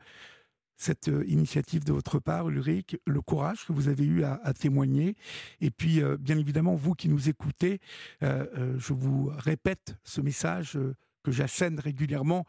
[0.76, 5.16] cette initiative de votre part, Ulrich, le courage que vous avez eu à, témoigner.
[5.60, 7.80] Et puis, bien évidemment, vous qui nous écoutez,
[8.22, 10.78] je vous répète ce message
[11.24, 12.46] que j'assène régulièrement.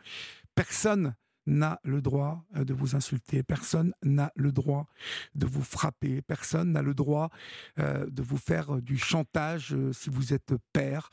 [0.55, 1.15] Personne
[1.49, 4.87] n'a le droit euh, de vous insulter, personne n'a le droit
[5.35, 7.31] de vous frapper, personne n'a le droit
[7.79, 11.11] euh, de vous faire euh, du chantage si vous êtes père,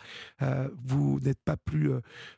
[0.76, 1.92] vous n'êtes pas plus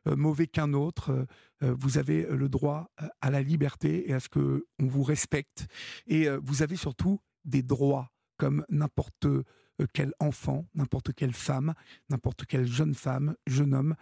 [0.05, 1.25] mauvais qu'un autre,
[1.61, 2.91] vous avez le droit
[3.21, 5.67] à la liberté et à ce que on vous respecte.
[6.05, 9.27] Et vous avez surtout des droits comme n'importe
[9.93, 11.73] quel enfant, n'importe quelle femme,
[12.09, 13.95] n'importe quelle jeune femme, jeune homme,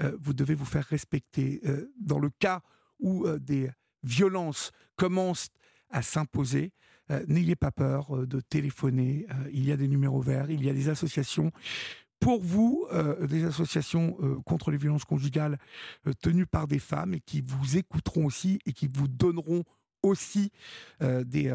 [0.00, 1.60] vous devez vous faire respecter.
[2.00, 2.62] dans le cas
[3.00, 3.70] où euh, des
[4.02, 5.50] violences commencent
[5.90, 6.72] à s'imposer,
[7.10, 9.26] euh, n'ayez pas peur euh, de téléphoner.
[9.52, 11.50] il y a des numéros verts, il y a des associations.
[12.18, 12.88] Pour vous,
[13.28, 14.16] des associations
[14.46, 15.58] contre les violences conjugales
[16.22, 19.64] tenues par des femmes et qui vous écouteront aussi et qui vous donneront
[20.02, 20.50] aussi
[20.98, 21.54] des,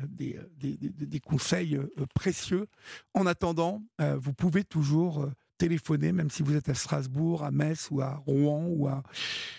[0.00, 1.78] des, des, conseils
[2.16, 2.66] précieux.
[3.14, 3.80] En attendant,
[4.18, 5.30] vous pouvez toujours
[5.62, 9.04] téléphoner, même si vous êtes à Strasbourg, à Metz ou à Rouen ou à,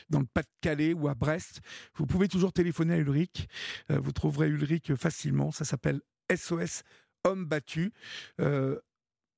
[0.09, 1.61] dans le Pas-de-Calais ou à Brest.
[1.95, 3.47] Vous pouvez toujours téléphoner à Ulrich.
[3.89, 5.53] Euh, vous trouverez Ulrich facilement.
[5.53, 6.83] Ça s'appelle SOS
[7.23, 7.91] Hommes Battus.
[8.41, 8.81] Euh,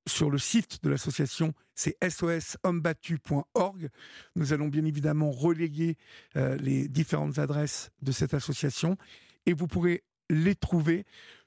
[0.07, 3.89] sur le site de l'association, c'est soshommebattu.org.
[4.35, 5.97] Nous allons bien évidemment relayer
[6.35, 8.97] euh, les différentes adresses de cette association
[9.45, 11.05] et vous pourrez les trouver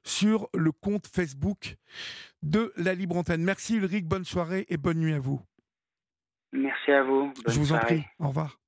[0.08, 1.76] sur le compte Facebook
[2.42, 3.42] de la Libre Antenne.
[3.42, 5.40] Merci Ulrich, bonne soirée et bonne nuit à vous.
[6.52, 7.32] Merci à vous.
[7.46, 8.04] Je vous en prie.
[8.18, 8.58] Au revoir.